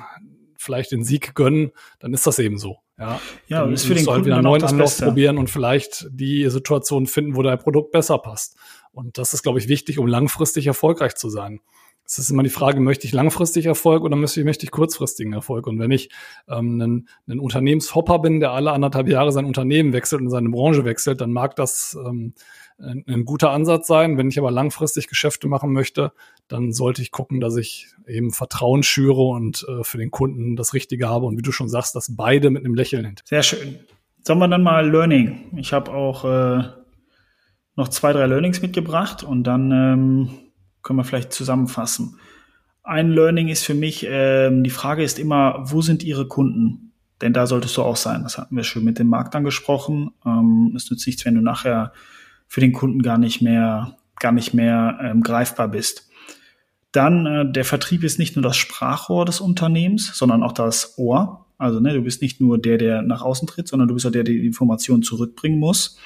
[0.58, 2.78] vielleicht den Sieg gönnen, dann ist das eben so.
[2.98, 6.08] Ja, ja dann ist für den Kunden halt wieder einen neuen Anlauf probieren und vielleicht
[6.12, 8.58] die Situation finden, wo dein Produkt besser passt.
[8.92, 11.62] Und das ist, glaube ich, wichtig, um langfristig erfolgreich zu sein.
[12.06, 15.68] es ist immer die Frage, möchte ich langfristig Erfolg oder möchte ich, kurzfristigen Erfolg?
[15.68, 16.10] Und wenn ich
[16.48, 20.86] ähm, ein, ein Unternehmenshopper bin, der alle anderthalb Jahre sein Unternehmen wechselt und seine Branche
[20.86, 22.34] wechselt, dann mag das ähm,
[22.80, 24.18] ein, ein guter Ansatz sein.
[24.18, 26.12] Wenn ich aber langfristig Geschäfte machen möchte,
[26.48, 30.74] dann sollte ich gucken, dass ich eben Vertrauen schüre und äh, für den Kunden das
[30.74, 31.28] Richtige habe.
[31.28, 33.24] Und wie du schon sagst, dass beide mit einem Lächeln hinter.
[33.26, 33.80] Sehr schön.
[34.24, 35.52] Sollen wir dann mal Learning?
[35.58, 36.64] Ich habe auch äh,
[37.80, 40.30] noch zwei, drei Learnings mitgebracht und dann ähm,
[40.84, 42.20] können wir vielleicht zusammenfassen.
[42.84, 46.92] Ein Learning ist für mich, ähm, die Frage ist immer, wo sind Ihre Kunden?
[47.22, 48.24] Denn da solltest du auch sein.
[48.24, 50.12] Das hatten wir schon mit dem Markt angesprochen.
[50.26, 51.94] Ähm, es nützt nichts, wenn du nachher
[52.48, 56.10] für den Kunden gar nicht mehr, gar nicht mehr ähm, greifbar bist.
[56.92, 61.46] Dann äh, der Vertrieb ist nicht nur das Sprachrohr des Unternehmens, sondern auch das Ohr.
[61.58, 64.12] Also ne, du bist nicht nur der, der nach außen tritt, sondern du bist auch
[64.12, 65.98] der, der die Information zurückbringen muss.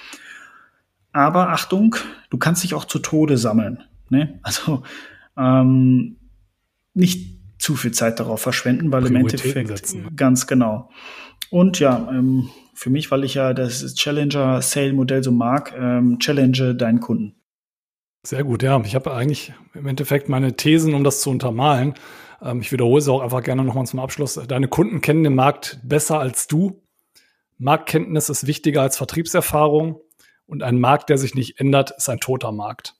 [1.14, 1.96] Aber Achtung,
[2.30, 3.84] du kannst dich auch zu Tode sammeln.
[4.10, 4.40] Ne?
[4.44, 4.84] Also
[5.38, 6.18] ähm,
[6.94, 10.16] nicht zu viel Zeit darauf verschwenden, weil im Endeffekt setzen.
[10.16, 10.90] ganz genau.
[11.50, 17.00] Und ja, ähm, für mich, weil ich ja das Challenger-Sale-Modell so mag, ähm, challenge deinen
[17.00, 17.36] Kunden.
[18.24, 18.82] Sehr gut, ja.
[18.84, 21.94] Ich habe eigentlich im Endeffekt meine Thesen, um das zu untermalen.
[22.42, 24.40] Ähm, ich wiederhole sie auch einfach gerne nochmal zum Abschluss.
[24.48, 26.82] Deine Kunden kennen den Markt besser als du.
[27.58, 30.00] Marktkenntnis ist wichtiger als Vertriebserfahrung.
[30.46, 32.96] Und ein Markt, der sich nicht ändert, ist ein toter Markt.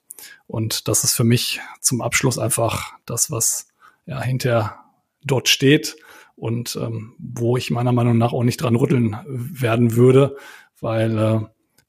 [0.46, 3.68] Und das ist für mich zum Abschluss einfach das, was
[4.06, 4.84] ja hinterher
[5.24, 5.96] dort steht
[6.36, 10.36] und ähm, wo ich meiner Meinung nach auch nicht dran rütteln werden würde,
[10.80, 11.40] weil äh,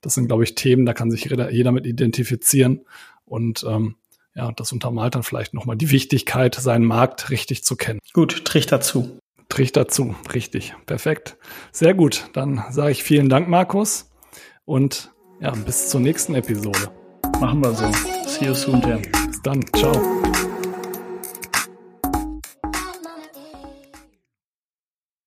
[0.02, 2.82] das sind, glaube ich, Themen, da kann sich jeder, jeder mit identifizieren
[3.26, 3.96] und ähm,
[4.36, 8.00] ja, das untermalt dann vielleicht nochmal die Wichtigkeit, seinen Markt richtig zu kennen.
[8.14, 9.20] Gut, Trichter zu.
[9.50, 11.38] Trichter zu, richtig, perfekt.
[11.72, 14.12] Sehr gut, dann sage ich vielen Dank, Markus,
[14.66, 16.92] und ja, bis zur nächsten Episode.
[17.40, 17.92] Machen wir so.
[18.28, 19.02] See you soon, Tim.
[19.28, 19.94] Bis dann, ciao.